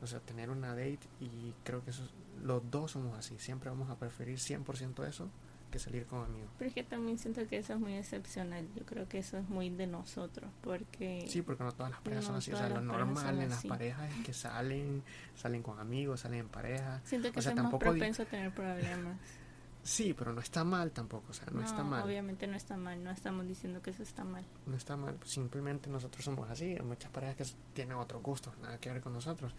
o 0.00 0.06
sea, 0.06 0.20
tener 0.20 0.48
una 0.48 0.68
date 0.68 1.00
y 1.20 1.52
creo 1.62 1.84
que 1.84 1.90
eso, 1.90 2.08
los 2.42 2.70
dos 2.70 2.92
somos 2.92 3.18
así, 3.18 3.38
siempre 3.38 3.68
vamos 3.68 3.90
a 3.90 3.98
preferir 3.98 4.38
100% 4.38 5.06
eso 5.06 5.28
que 5.70 5.78
salir 5.78 6.06
con 6.06 6.24
amigos. 6.24 6.50
Pero 6.58 6.68
es 6.68 6.74
que 6.74 6.82
también 6.82 7.18
siento 7.18 7.46
que 7.46 7.58
eso 7.58 7.74
es 7.74 7.80
muy 7.80 7.94
excepcional, 7.94 8.66
yo 8.74 8.84
creo 8.84 9.08
que 9.08 9.18
eso 9.18 9.38
es 9.38 9.48
muy 9.48 9.70
de 9.70 9.86
nosotros, 9.86 10.50
porque... 10.62 11.26
Sí, 11.28 11.42
porque 11.42 11.64
no 11.64 11.72
todas 11.72 11.90
las 11.90 12.00
parejas 12.00 12.24
son 12.24 12.36
así, 12.36 12.52
o 12.52 12.56
sea, 12.56 12.68
lo 12.68 12.80
normal 12.80 13.40
en 13.40 13.50
las 13.50 13.64
parejas 13.64 14.10
es 14.12 14.24
que 14.24 14.32
salen, 14.32 15.02
salen 15.34 15.62
con 15.62 15.78
amigos, 15.78 16.20
salen 16.20 16.40
en 16.40 16.48
pareja. 16.48 17.00
Siento 17.04 17.32
que 17.32 17.38
o 17.38 17.42
sea, 17.42 17.54
tampoco 17.54 17.78
propenso 17.78 18.22
a 18.22 18.26
tener 18.26 18.52
problemas. 18.52 19.18
Sí, 19.86 20.14
pero 20.18 20.32
no 20.32 20.40
está 20.40 20.64
mal 20.64 20.90
tampoco, 20.90 21.26
o 21.30 21.32
sea, 21.32 21.46
no, 21.52 21.62
está 21.62 21.84
mal. 21.84 22.02
Obviamente 22.02 22.48
no 22.48 22.56
está 22.56 22.76
mal, 22.76 23.04
no 23.04 23.12
estamos 23.12 23.46
diciendo 23.46 23.80
que 23.82 23.90
eso 23.90 24.02
está 24.02 24.24
mal. 24.24 24.44
No 24.66 24.76
está 24.76 24.96
mal, 24.96 25.16
simplemente 25.24 25.88
nosotros 25.88 26.24
somos 26.24 26.50
así, 26.50 26.64
hay 26.74 26.82
muchas 26.82 27.08
parejas 27.12 27.36
que 27.36 27.44
tienen 27.72 27.96
otro 27.96 28.20
gusto, 28.20 28.52
nada 28.60 28.78
que 28.78 28.90
ver 28.90 29.00
con 29.00 29.12
nosotros, 29.12 29.54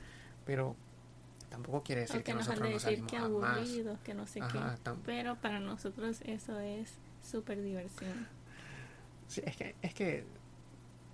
pero 0.46 0.76
tampoco 1.50 1.84
quiere 1.84 2.02
decir 2.02 2.24
que, 2.24 2.34
nosotros 2.34 2.70
no 2.70 2.80
salimos 2.80 3.12
que 3.12 3.18
aburridos, 3.18 4.00
que 4.00 4.14
no 4.14 4.28
sé 4.28 4.42
qué, 4.52 4.60
pero 5.06 5.36
para 5.36 5.60
nosotros 5.60 6.22
eso 6.26 6.60
es 6.60 6.94
súper 7.24 7.62
diversión. 7.62 8.28
Sí, 9.28 9.42
es 9.46 9.56
que, 9.58 9.76
es 9.82 9.94
que 9.94 10.26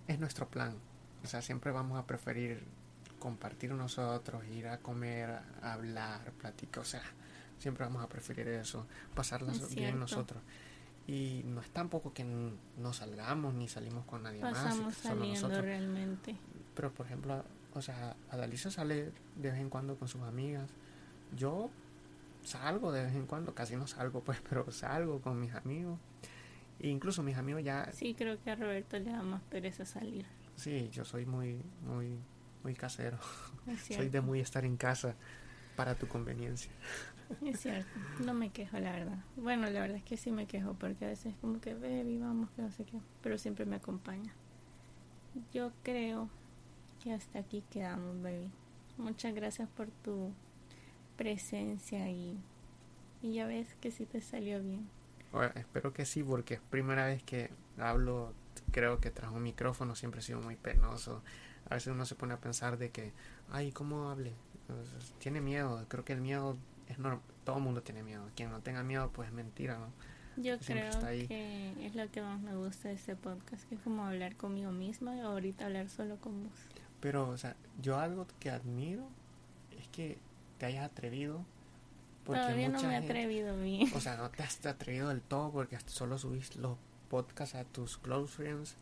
es 0.08 0.20
nuestro 0.20 0.48
plan, 0.48 0.76
o 1.24 1.28
sea, 1.28 1.42
siempre 1.42 1.72
vamos 1.72 2.00
a 2.00 2.06
preferir 2.06 2.64
compartir 3.20 3.72
nosotros, 3.72 4.46
ir 4.48 4.68
a 4.68 4.80
comer, 4.80 5.40
hablar, 5.62 6.32
platicar, 6.34 6.82
o 6.82 6.86
sea 6.86 7.04
Siempre 7.64 7.86
vamos 7.86 8.04
a 8.04 8.10
preferir 8.10 8.46
eso, 8.50 8.86
pasarlas 9.16 9.74
bien 9.74 9.98
nosotros. 9.98 10.44
Y 11.08 11.44
no 11.46 11.62
es 11.62 11.70
tampoco 11.70 12.14
que 12.14 12.26
no 12.26 12.92
salgamos 12.92 13.54
ni 13.54 13.70
salimos 13.70 14.04
con 14.04 14.24
nadie 14.24 14.42
Pasamos 14.42 14.88
más. 14.88 14.98
saliendo 14.98 15.62
realmente. 15.62 16.36
Pero 16.76 16.94
por 16.94 17.06
ejemplo, 17.06 17.42
o 17.74 17.82
sea, 17.82 18.16
Adalisa 18.30 18.72
sale 18.72 19.12
de 19.36 19.52
vez 19.52 19.60
en 19.60 19.70
cuando 19.70 19.98
con 19.98 20.08
sus 20.08 20.22
amigas. 20.22 20.70
Yo 21.36 21.70
salgo 22.44 22.92
de 22.92 23.04
vez 23.04 23.16
en 23.16 23.26
cuando, 23.26 23.54
casi 23.54 23.76
no 23.76 23.88
salgo 23.88 24.22
pues, 24.22 24.42
pero 24.50 24.72
salgo 24.72 25.22
con 25.22 25.40
mis 25.40 25.54
amigos. 25.54 26.00
E 26.80 26.90
incluso 26.90 27.24
mis 27.24 27.38
amigos 27.38 27.64
ya... 27.64 27.92
Sí, 27.94 28.14
creo 28.14 28.42
que 28.42 28.52
a 28.52 28.56
Roberto 28.56 28.98
le 29.00 29.12
da 29.12 29.24
más 29.24 29.42
pereza 29.44 29.86
salir. 29.86 30.26
Sí, 30.56 30.90
yo 30.92 31.06
soy 31.06 31.26
muy, 31.26 31.62
muy, 31.86 32.18
muy 32.64 32.74
casero. 32.74 33.18
soy 33.88 34.10
de 34.10 34.22
muy 34.22 34.40
estar 34.40 34.66
en 34.66 34.78
casa 34.78 35.16
para 35.76 35.96
tu 35.96 36.08
conveniencia. 36.08 36.72
Es 37.44 37.60
cierto, 37.62 37.90
no 38.26 38.34
me 38.34 38.50
quejo, 38.50 38.80
la 38.80 38.92
verdad. 38.92 39.24
Bueno, 39.38 39.70
la 39.70 39.82
verdad 39.82 39.98
es 39.98 40.04
que 40.04 40.18
sí 40.18 40.32
me 40.32 40.46
quejo 40.46 40.74
porque 40.74 41.06
a 41.06 41.10
veces 41.10 41.34
como 41.42 41.60
que, 41.62 41.74
baby, 41.74 42.18
vamos, 42.20 42.50
que 42.52 42.62
no 42.62 42.72
sé 42.72 42.86
qué, 42.86 43.00
pero 43.22 43.38
siempre 43.38 43.66
me 43.66 43.78
acompaña. 43.78 44.34
Yo 45.52 45.72
creo 45.84 46.30
que 47.04 47.12
hasta 47.12 47.40
aquí 47.40 47.64
quedamos, 47.70 48.22
baby. 48.22 48.50
Muchas 48.98 49.36
gracias 49.36 49.68
por 49.68 49.90
tu 49.90 50.32
presencia 51.18 52.10
y, 52.10 52.40
y 53.22 53.34
ya 53.34 53.46
ves 53.46 53.68
que 53.82 53.92
sí 53.92 54.06
te 54.06 54.22
salió 54.22 54.62
bien. 54.64 54.88
Bueno, 55.34 55.52
espero 55.56 55.92
que 55.92 56.06
sí, 56.06 56.24
porque 56.24 56.54
es 56.54 56.60
primera 56.62 57.08
vez 57.08 57.22
que 57.24 57.50
hablo, 57.78 58.34
creo 58.72 59.02
que 59.02 59.12
tras 59.12 59.32
un 59.32 59.44
micrófono 59.44 59.96
siempre 59.96 60.22
he 60.22 60.24
sido 60.24 60.40
muy 60.42 60.56
penoso. 60.56 61.22
A 61.70 61.74
veces 61.74 61.92
uno 61.94 62.06
se 62.06 62.16
pone 62.16 62.36
a 62.36 62.40
pensar 62.40 62.78
de 62.78 62.92
que, 62.92 63.12
ay, 63.52 63.74
¿cómo 63.74 64.10
hable? 64.10 64.32
Tiene 65.20 65.42
miedo, 65.42 65.86
creo 65.90 66.06
que 66.06 66.14
el 66.14 66.22
miedo 66.22 66.56
es 66.88 66.98
todo 67.44 67.58
el 67.58 67.64
mundo 67.64 67.82
tiene 67.82 68.04
miedo. 68.04 68.30
Quien 68.36 68.50
no 68.50 68.62
tenga 68.62 68.82
miedo, 68.84 69.12
pues 69.12 69.28
es 69.28 69.34
mentira, 69.34 69.78
¿no? 69.78 69.92
Yo 70.38 70.58
creo 70.60 71.00
que 71.28 71.74
es 71.86 71.96
lo 71.96 72.10
que 72.10 72.22
más 72.22 72.40
me 72.40 72.56
gusta 72.56 72.88
de 72.88 72.96
este 72.96 73.16
podcast, 73.16 73.68
que 73.68 73.76
es 73.76 73.82
como 73.82 74.06
hablar 74.06 74.36
conmigo 74.36 74.72
misma 74.72 75.16
y 75.16 75.20
ahorita 75.20 75.66
hablar 75.66 75.90
solo 75.90 76.18
con 76.18 76.44
vos. 76.44 76.73
Pero, 77.04 77.28
o 77.28 77.38
sea, 77.38 77.58
yo 77.82 78.00
algo 78.00 78.26
que 78.40 78.50
admiro 78.50 79.04
es 79.78 79.90
que 79.90 80.18
te 80.58 80.68
hayas 80.68 80.86
atrevido. 80.86 81.44
Porque 82.24 82.40
Todavía 82.40 82.70
no 82.70 82.82
me 82.82 82.94
he 82.94 82.96
atrevido 82.96 83.58
bien. 83.58 83.90
O 83.94 84.00
sea, 84.00 84.16
no 84.16 84.32
te 84.32 84.42
has 84.42 84.66
atrevido 84.66 85.10
del 85.10 85.22
todo 85.22 85.52
porque 85.52 85.78
solo 85.86 86.18
subís 86.18 86.56
los 86.56 86.78
podcasts 87.10 87.56
a 87.56 87.66
tus 87.66 87.98
close 87.98 88.34
friends 88.34 88.78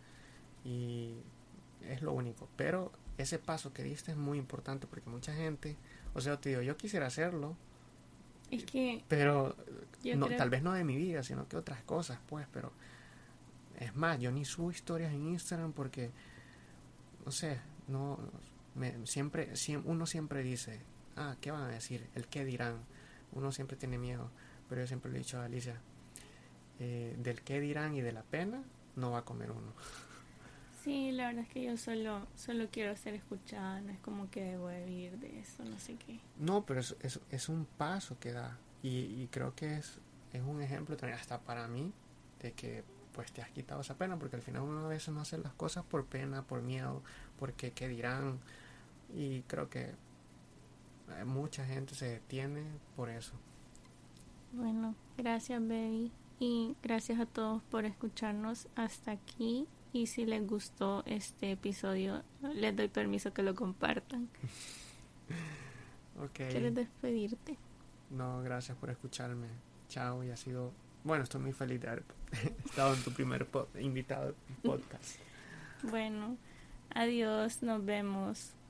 y 0.63 1.15
es 1.89 2.03
lo 2.03 2.13
único. 2.13 2.47
Pero 2.57 2.91
ese 3.17 3.39
paso 3.39 3.73
que 3.73 3.81
diste 3.81 4.12
es 4.12 4.17
muy 4.17 4.38
importante 4.38 4.86
porque 4.86 5.10
mucha 5.10 5.34
gente, 5.34 5.75
o 6.13 6.21
sea, 6.21 6.39
te 6.39 6.49
digo, 6.49 6.62
yo 6.62 6.77
quisiera 6.77 7.07
hacerlo. 7.07 7.57
Es 8.51 8.65
que... 8.65 9.03
Pero 9.07 9.55
no, 10.15 10.27
tal 10.27 10.51
vez 10.51 10.62
no 10.62 10.73
de 10.73 10.84
mi 10.84 10.95
vida, 10.95 11.23
sino 11.23 11.47
que 11.47 11.57
otras 11.57 11.81
cosas, 11.86 12.19
pues, 12.27 12.45
pero... 12.53 12.71
Es 13.79 13.95
más, 13.95 14.19
yo 14.19 14.31
ni 14.31 14.45
subo 14.45 14.69
historias 14.69 15.12
en 15.12 15.25
Instagram 15.25 15.73
porque, 15.73 16.12
no 17.25 17.31
sé, 17.31 17.60
no, 17.91 18.17
me, 18.75 19.06
siempre, 19.06 19.56
siempre, 19.56 19.91
uno 19.91 20.06
siempre 20.06 20.43
dice, 20.43 20.80
ah, 21.15 21.36
¿qué 21.41 21.51
van 21.51 21.63
a 21.63 21.67
decir? 21.67 22.08
El 22.15 22.27
qué 22.27 22.45
dirán. 22.45 22.80
Uno 23.34 23.51
siempre 23.51 23.77
tiene 23.77 23.97
miedo, 23.97 24.30
pero 24.67 24.82
yo 24.82 24.88
siempre 24.88 25.12
le 25.12 25.17
he 25.17 25.21
dicho 25.21 25.39
a 25.39 25.45
Alicia, 25.45 25.80
eh, 26.80 27.15
del 27.19 27.41
qué 27.41 27.60
dirán 27.60 27.95
y 27.95 28.01
de 28.01 28.12
la 28.12 28.23
pena 28.23 28.63
no 28.95 29.12
va 29.12 29.19
a 29.19 29.25
comer 29.25 29.51
uno. 29.51 29.73
Sí, 30.84 31.12
la 31.12 31.27
verdad 31.27 31.43
es 31.43 31.49
que 31.49 31.63
yo 31.63 31.77
solo, 31.77 32.27
solo 32.36 32.67
quiero 32.71 32.95
ser 32.95 33.13
escuchada, 33.13 33.82
no 33.82 33.91
es 33.91 33.99
como 33.99 34.32
que 34.32 34.43
debo 34.43 34.67
vivir 34.69 35.17
de 35.19 35.39
eso, 35.39 35.63
no 35.63 35.77
sé 35.77 35.95
qué. 35.95 36.19
No, 36.38 36.65
pero 36.65 36.80
es, 36.80 36.95
es, 37.01 37.19
es 37.30 37.49
un 37.49 37.65
paso 37.65 38.17
que 38.19 38.32
da 38.32 38.58
y, 38.84 39.27
creo 39.27 39.54
que 39.56 39.77
es, 39.77 39.99
es 40.34 40.41
un 40.41 40.62
ejemplo 40.62 40.97
también 40.97 41.19
hasta 41.19 41.39
para 41.39 41.67
mí 41.67 41.93
de 42.41 42.54
que 42.54 42.84
pues 43.13 43.32
te 43.32 43.41
has 43.41 43.51
quitado 43.51 43.82
esa 43.82 43.95
pena 43.95 44.17
porque 44.17 44.38
al 44.38 44.41
final 44.41 44.63
uno 44.63 44.86
a 44.86 44.89
veces 44.89 45.13
no 45.13 45.21
hace 45.21 45.38
las 45.38 45.54
cosas 45.54 45.84
por 45.84 46.06
pena, 46.06 46.43
por 46.43 46.62
miedo, 46.62 47.04
porque 47.41 47.71
qué 47.71 47.88
dirán 47.88 48.39
y 49.15 49.41
creo 49.47 49.67
que 49.67 49.95
mucha 51.25 51.65
gente 51.65 51.95
se 51.95 52.06
detiene 52.06 52.62
por 52.95 53.10
eso. 53.10 53.34
Bueno, 54.51 54.93
gracias 55.17 55.60
baby 55.60 56.12
y 56.39 56.75
gracias 56.84 57.19
a 57.19 57.25
todos 57.25 57.63
por 57.63 57.86
escucharnos 57.86 58.67
hasta 58.75 59.10
aquí 59.12 59.67
y 59.91 60.06
si 60.06 60.27
les 60.27 60.45
gustó 60.47 61.01
este 61.08 61.51
episodio 61.51 62.21
les 62.54 62.75
doy 62.75 62.89
permiso 62.89 63.34
que 63.34 63.41
lo 63.41 63.56
compartan. 63.56 64.30
okay. 66.23 66.51
¿Quieres 66.51 66.75
despedirte? 66.75 67.58
No, 68.12 68.43
gracias 68.43 68.77
por 68.77 68.91
escucharme. 68.91 69.47
Chao 69.89 70.23
y 70.23 70.30
ha 70.30 70.38
sido 70.38 70.73
bueno, 71.04 71.23
estoy 71.23 71.41
muy 71.41 71.54
feliz 71.54 71.82
de 71.82 71.88
haber 71.88 72.04
estado 72.65 72.93
en 72.93 73.04
tu 73.04 73.12
primer 73.12 73.47
invitado 73.80 74.36
podcast. 74.62 75.15
Bueno, 75.82 76.38
adiós, 76.95 77.62
nos 77.62 77.84
vemos. 77.84 78.61